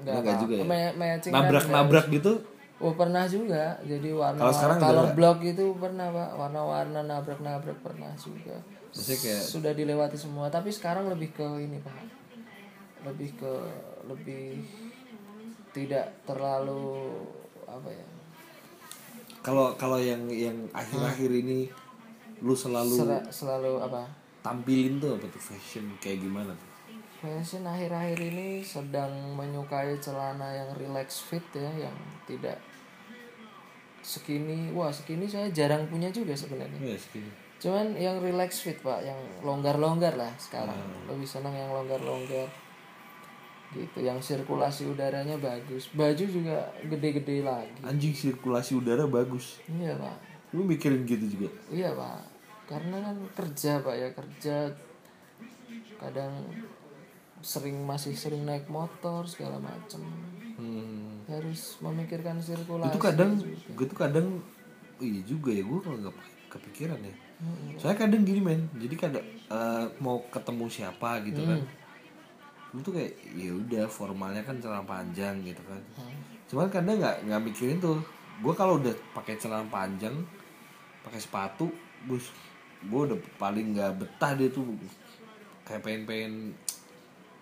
[0.00, 0.64] Enggak, Enggak juga ya?
[0.64, 2.32] Ma- matching kan nabrak nabrak gitu?
[2.80, 8.08] Oh pernah juga, jadi warna Kalau sekarang color block itu pernah pak, warna-warna nabrak-nabrak pernah
[8.16, 8.56] juga.
[8.96, 12.00] Maksudnya kayak Sudah dilewati semua, tapi sekarang lebih ke ini pak,
[13.04, 13.52] lebih ke
[14.08, 14.64] lebih
[15.76, 17.12] tidak terlalu
[17.68, 18.06] apa ya,
[19.40, 21.70] kalau kalau yang yang akhir-akhir ini
[22.42, 24.02] lu selalu sera- selalu apa?
[24.40, 26.70] Tampilin tuh apa tuh fashion kayak gimana tuh
[27.20, 31.92] Fashion akhir-akhir ini sedang menyukai celana yang relax fit ya, yang
[32.24, 32.56] tidak
[34.00, 34.72] skinny.
[34.72, 36.80] Wah skinny saya jarang punya juga sebenarnya.
[36.80, 37.28] ya segini
[37.60, 40.80] Cuman yang relax fit pak, yang longgar-longgar lah sekarang.
[41.04, 42.48] Lebih senang yang longgar-longgar.
[43.76, 45.92] Gitu, yang sirkulasi udaranya bagus.
[45.92, 47.84] Baju juga gede-gede lagi.
[47.84, 50.16] anjing sirkulasi udara bagus Iya pak,
[50.56, 52.39] lu mikirin gitu juga iya pak.
[52.70, 54.56] Karena kan kerja pak ya kerja.
[55.98, 56.46] Kadang
[57.42, 60.00] sering masih sering naik motor segala macem.
[60.60, 61.24] hmm.
[61.26, 62.92] Harus memikirkan sirkulasi.
[62.92, 63.30] itu kadang
[63.74, 64.26] gue tuh kadang
[65.00, 66.16] iya juga ya gue kalau nggak
[66.52, 67.14] kepikiran ya
[67.80, 71.60] saya kadang gini men jadi kadang eh, mau ketemu siapa gitu kan
[72.70, 75.80] lu tuh kayak ya udah formalnya kan celana panjang gitu kan
[76.50, 77.98] cuman kadang nggak nggak mikirin tuh
[78.44, 80.12] gue kalau udah pakai celana panjang
[81.00, 81.72] pakai sepatu
[82.04, 82.20] gue
[82.82, 84.64] gue udah paling nggak betah deh tuh.
[85.62, 86.32] Kayak pengen pengen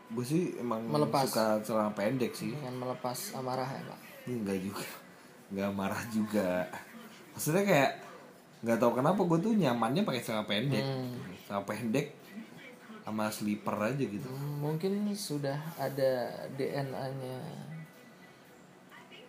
[0.08, 1.28] gue sih emang Melepas.
[1.28, 2.52] suka celana pendek sih.
[2.52, 3.98] Dengan melepas amarah ya pak.
[4.26, 4.86] enggak juga.
[5.48, 6.48] Nggak marah juga.
[7.32, 7.90] Maksudnya kayak
[8.58, 10.84] nggak tahu kenapa gue tuh nyamannya pakai celana pendek.
[11.44, 12.06] Celana pendek
[13.04, 14.28] sama slipper aja gitu.
[14.28, 17.40] Hmm, Mungkin sudah ada DNA-nya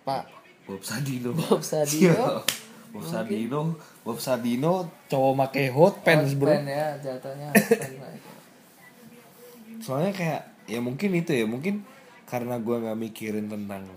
[0.03, 0.23] Pak
[0.67, 1.31] Bob Sadino.
[1.31, 2.11] Bob Sadio
[2.89, 3.61] Bob Sardino
[4.01, 4.73] Bob Sardino
[5.07, 6.49] cowok make hot pants bro.
[6.49, 7.49] Hotpan ya jatuhnya
[9.79, 11.85] soalnya kayak ya mungkin itu ya mungkin
[12.27, 13.87] karena gua nggak mikirin tentang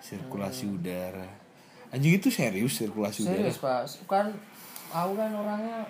[0.00, 0.76] sirkulasi Hmm.
[0.78, 1.28] udara.
[1.90, 3.50] Anjing itu serius sirkulasi udara.
[3.50, 3.82] Serius pak.
[4.06, 4.30] Kan
[4.90, 5.82] aku kan orangnya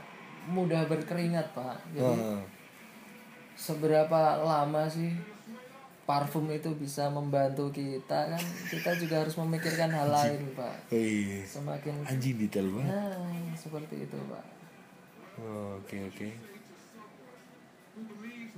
[0.49, 1.77] mudah berkeringat pak.
[1.93, 2.41] Jadi Heeh.
[3.57, 5.13] seberapa lama sih
[6.11, 10.91] parfum itu bisa membantu kita kan kita juga harus memikirkan hal lain pak.
[10.91, 11.47] Oh, iya.
[11.47, 12.91] semakin anjing detail banget.
[12.91, 14.45] Nah seperti itu pak.
[15.39, 16.29] Oh, oke oke.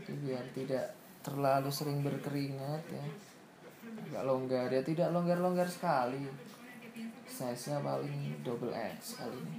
[0.00, 3.04] Jadi biar tidak terlalu sering berkeringat ya.
[4.08, 6.24] Agak longgar ya tidak longgar longgar sekali.
[7.28, 9.58] Size nya paling double X kali ini.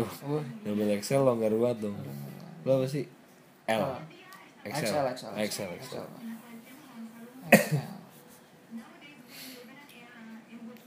[0.00, 1.96] Wah, double XL longgar banget dong.
[2.64, 3.04] Lo apa sih?
[3.68, 3.84] L.
[4.64, 5.72] XL XL, XL, XL, XL.
[5.76, 6.23] XL.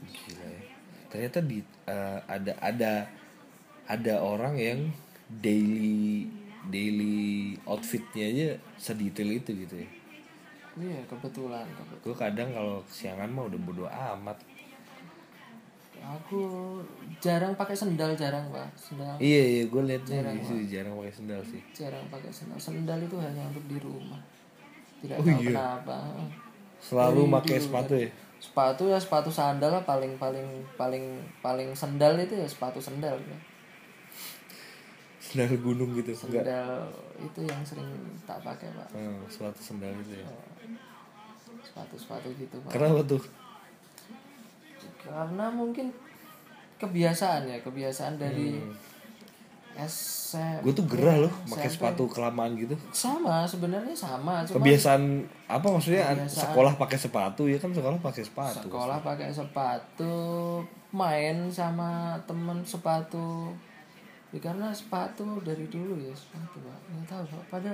[0.04, 0.60] Gila ya.
[1.08, 2.92] Ternyata di eh, ada ada
[3.88, 4.80] ada orang yang
[5.30, 6.28] daily
[6.68, 7.18] daily
[7.64, 9.88] outfitnya aja sedetail itu gitu ya.
[10.78, 12.04] Iya kebetulan kebetulan.
[12.04, 14.38] Gue kadang kalau kesiangan mah udah bodo amat.
[15.98, 16.40] Aku
[17.18, 21.12] jarang pakai sendal jarang pak sendal Iya iya gue liat Jarang, jarang sih jarang pakai
[21.12, 21.62] sendal sih.
[21.74, 24.22] jarang pakai sendal sendal itu hanya untuk di rumah
[25.02, 25.50] tidak Oh, tahu iya.
[25.52, 25.96] kenapa
[26.78, 28.08] Selalu Dari pakai dulu, sepatu ya.
[28.38, 31.04] sepatu ya sepatu sandal lah paling paling paling
[31.40, 33.38] paling sendal itu ya sepatu sendal ya.
[35.18, 36.14] Sendal gunung gitu.
[36.24, 36.46] Enggak.
[36.46, 36.70] sendal
[37.18, 37.90] itu yang sering
[38.22, 40.26] tak pakai pak Hmm, sepatu sendal itu ya.
[41.60, 43.22] sepatu sepatu gitu pak Kenapa tuh?
[44.98, 45.90] karena mungkin
[46.76, 48.72] kebiasaan ya kebiasaan dari Hmm.
[49.78, 52.74] SMP Gue tuh gerah loh pakai sepatu kelamaan gitu.
[52.90, 56.50] sama sebenarnya sama cuma Kebiasaan apa maksudnya Kebiasaan.
[56.50, 58.66] sekolah pakai sepatu ya kan sekolah pakai sepatu.
[58.66, 60.16] sekolah pakai sepatu
[60.90, 63.54] main sama temen sepatu
[64.34, 67.72] ya, karena sepatu dari dulu ya sepatu nggak tahu pada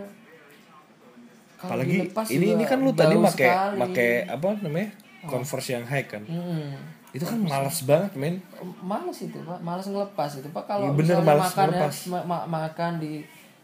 [1.64, 3.48] Apalagi ini ini kan lu tadi pakai
[3.80, 4.90] pakai apa namanya?
[5.24, 6.20] Converse yang high kan.
[6.28, 6.76] Hmm.
[7.14, 8.42] Itu kan malas banget, men.
[8.80, 11.96] males itu pak males ngelepas itu pak kalau Iya, bener, misalnya males makan ya, ngelepas.
[12.04, 13.12] ma- ma- makan di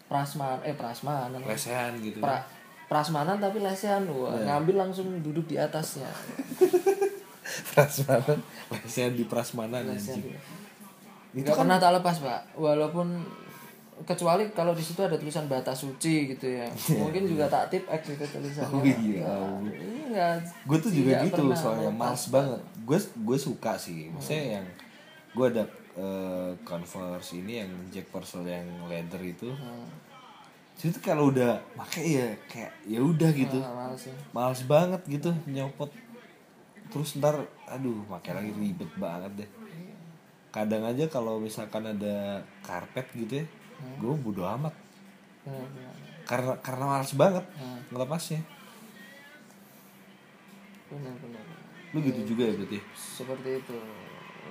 [0.06, 2.18] prasman eh prasmanan Lesehan gitu.
[2.18, 2.46] pra,
[2.86, 4.54] prasmanan tapi lesehan wah Iya.
[4.54, 6.06] ngambil langsung duduk di atasnya
[7.70, 8.38] Prasmanan,
[8.70, 10.18] lesehan di prasmanan Lesehan.
[10.18, 10.38] anjing.
[11.32, 13.22] nggak pernah tak lepas pak walaupun
[14.06, 16.66] kecuali kalau di situ ada tulisan bata suci gitu ya
[17.00, 19.36] mungkin juga tak tip X itu tulisannya Oh, iya.
[20.10, 20.34] Enggak.
[20.66, 22.60] Gue tuh juga gitu soalnya males banget.
[22.82, 24.10] Gue gue suka sih.
[24.10, 24.66] Maksudnya yang
[25.30, 29.54] gue ada eh, Converse ini yang Jack Purcell yang leather itu.
[29.54, 29.86] Hmm.
[30.80, 33.58] Jadi tuh kalau udah pakai ya kayak ya udah gitu.
[33.60, 35.90] Nggak males ya Males banget gitu nyopot.
[36.90, 37.38] Terus ntar
[37.70, 39.50] aduh pakai lagi ribet banget deh.
[40.50, 43.46] Kadang aja kalau misalkan ada karpet gitu ya,
[43.96, 44.74] gue bodo amat.
[45.42, 45.94] Benar.
[46.24, 47.80] Karena karena males banget Hmm.
[47.88, 48.40] ngelepasnya.
[50.86, 51.44] benar benar.
[51.90, 52.78] Lu gitu juga ya berarti.
[52.94, 53.76] seperti itu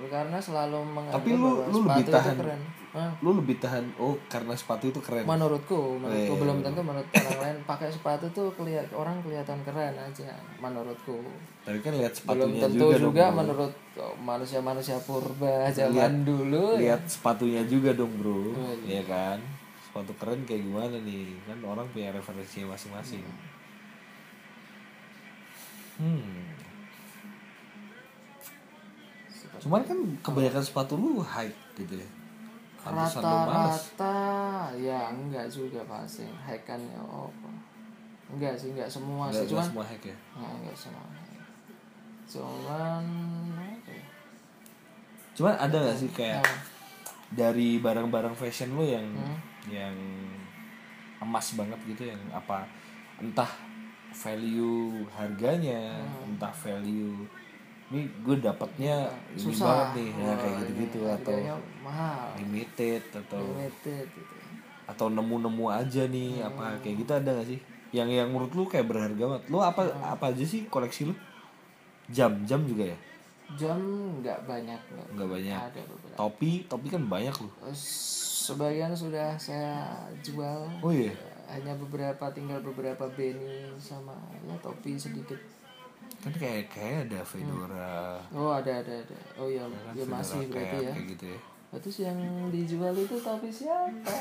[0.06, 2.36] karena selalu menganggap Tapi lu- bahwa lu sepatu lebih itu tahan.
[2.36, 3.10] keren Hah?
[3.22, 5.22] Lu lebih tahan oh karena sepatu itu keren.
[5.22, 10.34] menurutku menurutku belum tentu menurut orang lain pakai sepatu tuh kelihat orang kelihatan keren aja
[10.58, 11.22] menurutku
[11.62, 13.72] Tapi kan lihat belum sepatunya tentu juga, juga, dong, menurut
[14.18, 16.98] manusia-manusia purba zaman dulu ya.
[16.98, 18.56] Lihat sepatunya juga dong, Bro.
[18.56, 19.38] Oh, Iya kan?
[19.80, 21.38] Sepatu keren kayak gimana nih?
[21.44, 23.22] Kan orang punya referensinya masing-masing.
[26.00, 26.49] Hmm.
[29.60, 32.08] Cuman kan kebanyakan sepatu lu high gitu ya.
[32.80, 34.16] Rata-rata
[34.80, 37.28] ya enggak juga pasti hackan ya oh,
[38.32, 40.16] enggak sih enggak semua Enggak, sih enggak cuman semua hack ya.
[40.40, 41.04] Nah, enggak semua
[42.30, 43.02] cuman
[43.58, 44.06] apa ya?
[45.34, 46.54] Cuman ada gak sih kayak Apa?
[47.34, 49.38] dari barang-barang fashion lu yang Hmm.
[49.66, 49.96] yang
[51.20, 52.64] emas banget gitu yang apa
[53.18, 53.50] entah
[54.14, 56.32] value harganya Hmm.
[56.32, 57.26] entah value
[57.90, 58.94] ini gue dapatnya
[59.28, 59.66] ini susah.
[59.66, 62.26] banget nih ya, Wah, kayak gitu-gitu atau harganya mahal.
[62.36, 64.34] limited atau limited gitu.
[64.86, 66.48] atau nemu-nemu aja nih Hmm.
[66.48, 67.60] apa kayak gitu ada gak sih?
[67.90, 69.44] Yang yang menurut lu kayak berharga banget.
[69.48, 70.02] Lu apa Hmm.
[70.08, 71.14] apa aja sih koleksi lu?
[72.08, 72.98] Jam jam juga ya?
[73.52, 73.78] Jam
[74.16, 74.78] enggak banyak
[75.10, 75.58] nggak banyak.
[75.60, 76.14] ada beberapa.
[76.16, 77.50] Topi topi kan banyak lu.
[78.40, 80.70] Sebagian sudah saya jual.
[80.78, 81.10] Oh iya?
[81.46, 85.38] Hanya beberapa tinggal beberapa beanie sama ya topi sedikit
[86.20, 88.20] kan kayak kayak ada fedora.
[88.34, 89.18] Oh ada ada ada.
[89.40, 89.64] Oh iya.
[89.64, 90.92] Ya kan, ya masih berarti ya.
[90.92, 91.38] kayak gitu ya.
[91.80, 92.18] Terus yang
[92.50, 94.14] dijual itu topi siapa?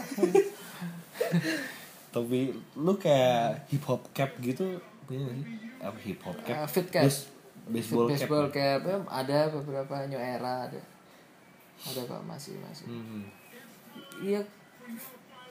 [2.13, 4.79] topi lu kayak hip hop cap gitu
[5.09, 5.45] punya sih?
[5.81, 6.55] Apa hip hop cap?
[6.63, 7.03] Eh, fit cap.
[7.03, 7.29] Bas-
[7.69, 8.81] baseball, baseball cap.
[8.81, 10.81] cap, ya, ada beberapa new era ada.
[11.79, 12.91] ada pak masih masih.
[12.91, 13.23] Hmm.
[14.19, 14.43] iya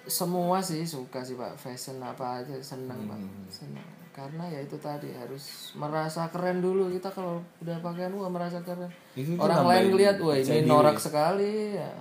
[0.05, 1.57] semua sih suka sih pak.
[1.61, 3.21] Fashion apa aja seneng pak.
[3.53, 6.91] Seneng karena ya itu tadi harus merasa keren dulu.
[6.91, 8.91] Kita kalau udah pakaian wah merasa keren.
[9.15, 10.67] Itu orang lain lihat wah ini diri.
[10.67, 11.79] norak sekali.
[11.79, 11.95] Ya.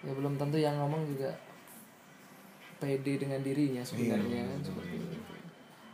[0.00, 1.28] Ya belum tentu yang ngomong juga
[2.80, 5.16] pede dengan dirinya sebenarnya kan seperti itu.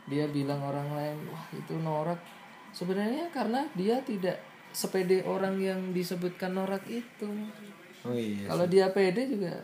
[0.06, 2.22] Dia bilang orang lain wah itu norak.
[2.70, 4.38] Sebenarnya karena dia tidak
[4.70, 7.50] sepede orang yang disebutkan norak itu.
[8.06, 9.58] Oh iya kalau dia pede juga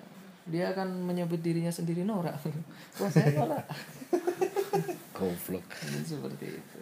[0.47, 2.35] dia akan menyebut dirinya sendiri norak.
[2.99, 3.67] Wah saya norak
[5.17, 5.65] goblok.
[6.05, 6.79] Seperti itu.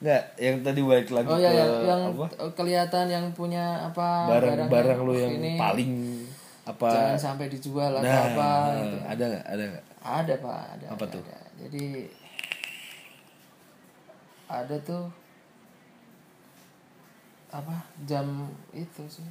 [0.00, 2.26] Nggak yang tadi balik lagi oh ya ke yang, yang apa?
[2.52, 5.56] kelihatan yang punya apa barang-barang lu yang ini.
[5.56, 5.92] paling
[6.64, 6.88] apa?
[6.88, 8.96] Jangan sampai dijual atau nah apa gitu.
[9.04, 9.44] ada nggak?
[9.46, 9.84] Ada nggak?
[10.00, 10.60] Ada pak.
[10.72, 11.22] Ada Apa ada, tuh?
[11.22, 11.38] ada.
[11.60, 11.84] jadi
[14.46, 15.04] ada tuh
[17.50, 18.26] apa jam
[18.70, 19.26] itu sih.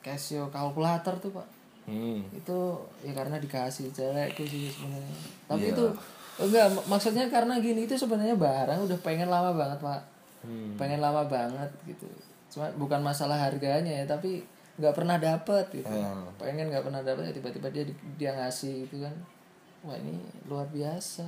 [0.00, 1.48] Casio kalkulator tuh pak.
[1.84, 2.24] Hmm.
[2.32, 2.56] itu
[3.04, 5.16] ya karena dikasih cewek itu sih sebenarnya.
[5.44, 5.72] Tapi Iya.
[5.76, 5.84] itu
[6.36, 10.02] enggak mak- maksudnya karena gini itu sebenarnya barang udah pengen lama banget pak
[10.40, 10.76] Hmm.
[10.76, 12.04] pengen lama banget gitu
[12.50, 16.28] cuma bukan masalah harganya ya tapi nggak pernah dapet gitu Hmm.
[16.36, 19.14] pengen nggak pernah dapet ya tiba-tiba dia dia ngasih gitu kan
[19.80, 21.24] wah ini luar biasa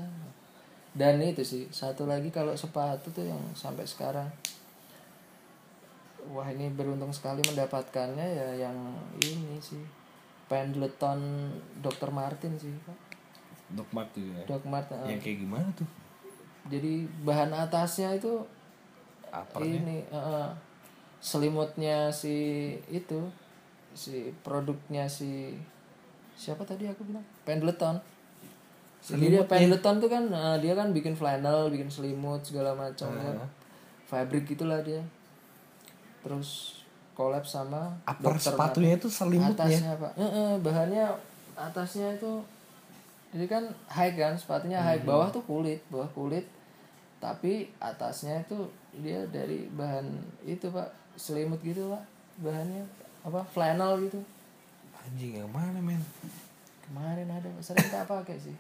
[0.93, 4.29] dan itu sih satu lagi kalau sepatu tuh yang sampai sekarang
[6.27, 8.77] wah ini beruntung sekali mendapatkannya ya yang
[9.17, 9.81] ini sih
[10.47, 12.11] Pendleton Dr.
[12.11, 12.99] Martin sih pak
[13.73, 14.43] Doc Mart tuh ya.
[14.67, 15.89] Martin yang kayak gimana tuh?
[16.71, 18.43] Jadi bahan atasnya itu
[19.31, 20.49] apa ini eh,
[21.19, 23.27] selimutnya si itu
[23.97, 25.59] si produknya si
[26.39, 27.25] siapa tadi aku bilang?
[27.43, 27.99] Pendleton.
[29.03, 33.35] Jadi dia Pendleton tuh kan eh, dia kan bikin flannel bikin selimut segala macam kan.
[34.07, 35.03] Fabric gitulah dia.
[36.23, 36.83] Terus
[37.17, 38.53] collab sama upper Dr.
[38.53, 39.67] sepatunya itu selimutnya?
[39.67, 40.13] Atasnya pak.
[40.15, 41.05] Eh, eh, bahannya
[41.57, 42.45] atasnya itu
[43.37, 45.05] jadi kan high kan sepatunya high.
[45.05, 45.13] Hmm.
[45.13, 46.49] bawah tuh kulit bawah kulit.
[47.21, 48.65] Tapi atasnya itu
[48.97, 50.09] dia dari bahan
[50.49, 50.89] itu pak.
[51.21, 52.01] Selimut gitu pak.
[52.41, 52.89] Bahannya
[53.29, 53.45] apa?
[53.53, 54.25] Flannel gitu.
[55.05, 56.01] Anjing yang mana men?
[56.89, 58.57] Kemarin ada sering tak pakai sih.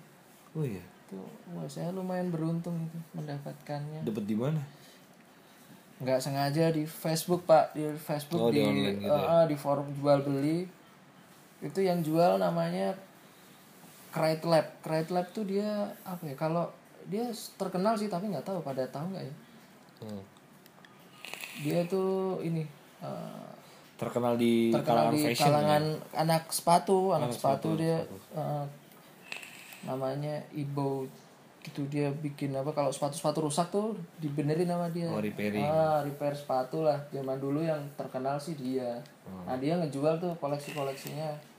[0.52, 0.84] Oh iya?
[1.08, 1.24] Itu
[1.56, 4.04] wah saya lumayan beruntung itu mendapatkannya.
[4.04, 4.60] Dapat di mana?
[6.04, 7.72] Nggak sengaja di Facebook pak.
[7.72, 10.68] Di Facebook Oh, di di gitu eh, di forum jual beli
[11.64, 12.92] itu yang jual namanya
[14.16, 14.66] Crate Lab.
[14.80, 16.64] Crate Lab tuh dia apa ya kalau
[17.04, 17.28] dia
[17.60, 19.34] terkenal sih tapi nggak tahu pada tahu nggak ya?
[19.96, 20.22] Hmm.
[21.56, 22.60] dia tuh ini
[23.00, 23.48] eh,
[23.96, 26.20] terkenal di terkenal kalangan di fashion kalangan ya?
[26.24, 26.98] anak sepatu.
[27.12, 28.00] Anak sepatu, dia
[28.32, 28.64] eh,
[29.84, 31.04] namanya Ibo.
[31.60, 35.10] Gitu dia bikin apa kalau sepatu-sepatu rusak tuh dibenerin sama dia.
[35.12, 35.66] Oh, repairing.
[35.66, 36.96] ah repair sepatu lah.
[37.12, 38.96] Zaman dulu yang terkenal sih dia.
[39.26, 39.44] Hmm.
[39.44, 41.55] nah dia ngejual tuh koleksi-koleksinya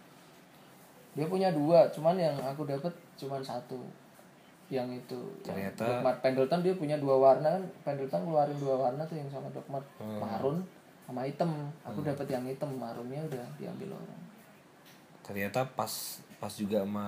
[1.18, 3.82] dia punya dua cuman yang aku dapat cuman satu.
[4.68, 7.63] Yang itu yang Ternyata- Doc Mart Pendleton dia punya dua warna kan.
[7.84, 10.20] Pendleton ngeluarin dua warna tuh yang sama Doc Mart Hmm.
[10.20, 10.57] marun
[11.03, 11.49] sama hitam
[11.82, 14.22] aku dapat yang hitam marunnya udah diambil orang.
[15.24, 15.91] Ternyata pas
[16.38, 17.07] pas juga sama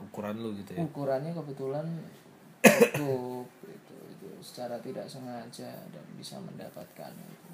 [0.00, 0.80] ukuran lu gitu ya?
[0.80, 1.86] Ukurannya kebetulan
[2.96, 7.50] cukup itu itu secara tidak sengaja dan bisa mendapatkan itu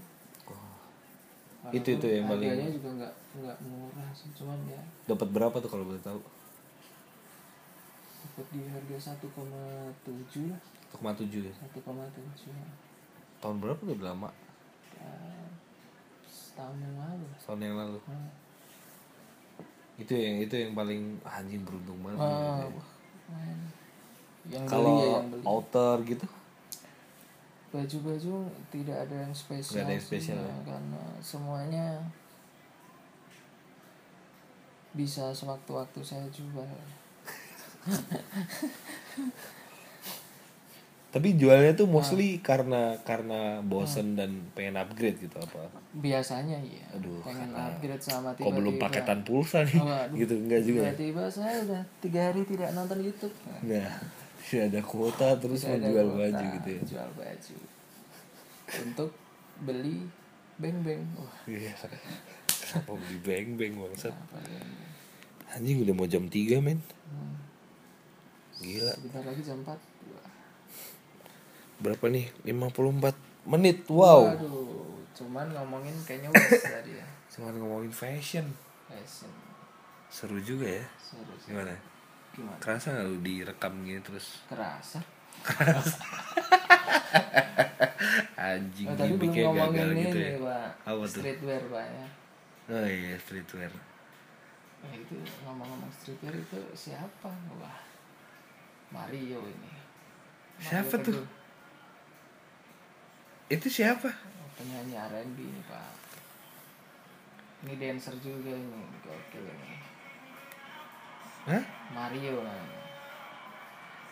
[1.75, 4.81] Itu- itu yang paling- harganya juga nggak nggak murah sih cuman ya.
[5.05, 6.21] Dapat berapa tuh kalau boleh tahu?
[8.19, 10.63] Dapat di harga 1,7 lah.
[10.95, 11.55] 1,7 ya?
[11.59, 12.55] 1,7
[13.39, 14.31] tahun berapa udah lama.
[14.99, 15.11] Ya,
[16.27, 17.25] setahun yang lalu.
[17.27, 17.39] Lah.
[17.43, 17.99] tahun yang lalu.
[18.07, 18.31] Hmm.
[19.99, 22.23] itu yang itu yang paling anjing beruntung banget.
[22.23, 22.87] Gitu ya.
[24.49, 26.25] yang kalau ya outer gitu
[27.69, 30.41] baju-baju tidak ada yang spesial ada yang spesial.
[30.41, 30.57] ya, ya?
[30.65, 32.01] karena semuanya
[34.97, 36.65] bisa sewaktu-waktu saya jual.
[41.09, 45.65] Tapi jualnya tuh mostly karena karena bosen dan pengen upgrade gitu apa?
[45.97, 46.85] Biasanya iya.
[46.93, 48.85] Aduh, pengen upgrade sama kok belum tiba-tiba.
[48.93, 49.81] paketan pulsa nih?
[49.81, 50.19] Waduh.
[50.21, 50.93] gitu enggak juga ya?
[50.93, 53.33] tiba-tiba saya udah tiga hari tidak nonton YouTube.
[53.49, 53.57] Nah.
[53.65, 53.97] tidak
[54.69, 56.81] ada kuota terus Tidak ada menjual kuota, baju gitu ya?
[56.87, 57.57] jual baju.
[58.85, 59.11] Untuk
[59.65, 59.97] beli
[60.59, 61.03] beng-beng.
[61.17, 61.35] Wah.
[61.49, 61.73] Iya.
[62.49, 64.15] Kenapa beli beng beng bangsat
[65.49, 66.81] anjing udah mau jam 3 men.
[67.09, 67.37] Hmm.
[68.61, 68.93] gila.
[68.93, 69.79] Sebentar lagi jam 4 Wah.
[71.81, 72.27] berapa nih?
[72.45, 73.17] 54
[73.49, 73.79] menit.
[73.89, 74.29] Wow.
[74.29, 77.07] Waduh, cuman ngomongin kayaknya wes tadi ya.
[77.33, 78.47] cuman ngomongin fashion.
[78.89, 79.33] Fashion.
[80.09, 80.85] seru juga ya.
[81.01, 81.53] Seru sih.
[81.53, 81.77] gimana
[82.39, 82.59] Gimana?
[82.63, 85.03] kerasa nggak lu direkam gini terus Kerasa.
[88.39, 90.71] anjing Oh, tadi belum gimmicknya ngomongin gagal ini, gitu ya Pak.
[90.87, 91.23] Apa tuh?
[91.23, 92.07] Streetwear, Pak ya.
[92.69, 93.73] oh iya streetwear
[94.79, 97.31] Nah, itu ngomong-ngomong streetwear itu siapa?
[97.59, 97.79] Wah,
[98.95, 99.73] Mario ini.
[100.55, 101.27] Mario Siapa tuh?
[103.49, 104.11] Itu siapa
[104.55, 105.95] Penyanyi R&B ini pak.
[107.63, 109.75] Ini dancer juga ini, gokil ini.
[111.47, 111.63] Hah?
[111.93, 112.43] Mario.
[112.43, 112.77] Namanya.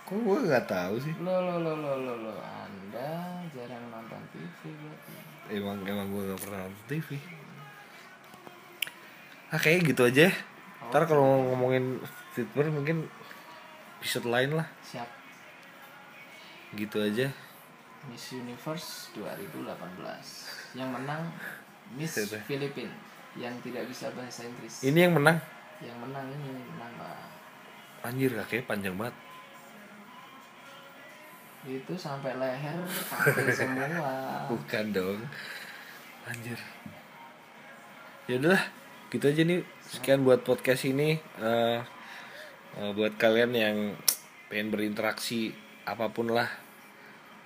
[0.07, 1.12] kok gue nggak tahu sih?
[1.18, 5.14] Lo lo lo lo lo lo, Anda jarang nonton TV berarti.
[5.51, 7.09] emang emang gue nggak pernah nonton TV
[9.51, 10.27] ah kayak gitu aja.
[10.91, 12.03] Ntar kalau ngomongin
[12.35, 13.07] streetwear mungkin
[14.03, 14.66] episode lain lah.
[14.83, 15.09] Siap.
[16.77, 17.31] gitu aja.
[18.11, 21.31] Miss Universe 2018 yang menang
[21.95, 22.18] Miss?
[22.45, 22.93] Filipina
[23.39, 24.83] yang tidak bisa bahasa Inggris.
[24.83, 25.39] Ini yang menang?
[25.81, 27.36] Yang menang ini menang Pak.
[28.07, 29.17] Anjir kakeknya panjang banget.
[31.67, 32.79] Itu sampai leher
[33.11, 33.87] pakai semua.
[34.55, 35.19] Bukan dong.
[36.31, 36.59] Anjir.
[38.31, 38.65] Ya udahlah
[39.11, 39.67] gitu aja nih.
[39.83, 41.19] Sekian buat podcast ini.
[41.43, 41.79] Eh,
[42.79, 43.77] eh, buat kalian yang
[44.47, 45.51] pengen berinteraksi
[45.83, 46.47] apa pun lah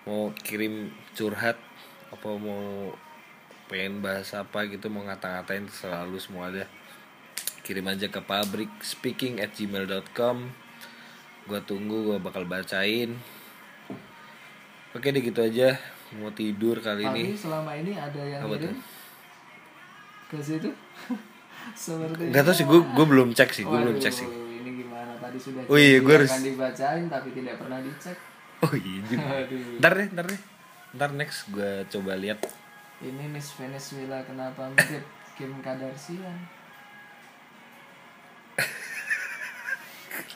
[0.08, 1.60] mau kirim curhat
[2.08, 2.92] apa mau
[3.68, 6.64] pengen bahas apa gitu mau ngata-ngatain selalu semua ada
[7.70, 10.50] kirim aja ke pabrik speaking at gmail.com
[11.46, 13.14] gua tunggu gua bakal bacain.
[14.90, 15.78] Oke deh gitu aja.
[16.12, 17.30] Mau tidur kali ini.
[17.30, 18.74] tapi selama ini ada yang Apa kirim?
[20.26, 20.70] ke situ?
[21.78, 24.26] Seperti Gak tau sih, gue gue belum cek sih, gue belum cek sih.
[24.26, 25.14] ini gimana?
[25.14, 28.18] Tadi sudah Oh iya, gua harus- dibacain tapi tidak pernah dicek.
[28.60, 29.30] Oh iya, juga.
[29.78, 30.40] Ntar deh, ntar deh,
[30.92, 32.42] ntar next gue coba lihat.
[33.00, 35.00] ini Miss Venezuela kenapa mirip
[35.32, 36.36] Kim Kardashian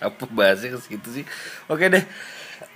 [0.05, 1.25] Apa bahasnya ke situ sih?
[1.71, 2.05] Oke deh.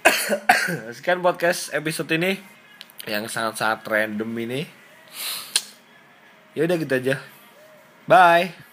[0.96, 2.38] Sekian podcast episode ini
[3.08, 4.68] yang sangat-sangat random ini.
[6.52, 7.16] Ya udah gitu aja.
[8.08, 8.67] Bye.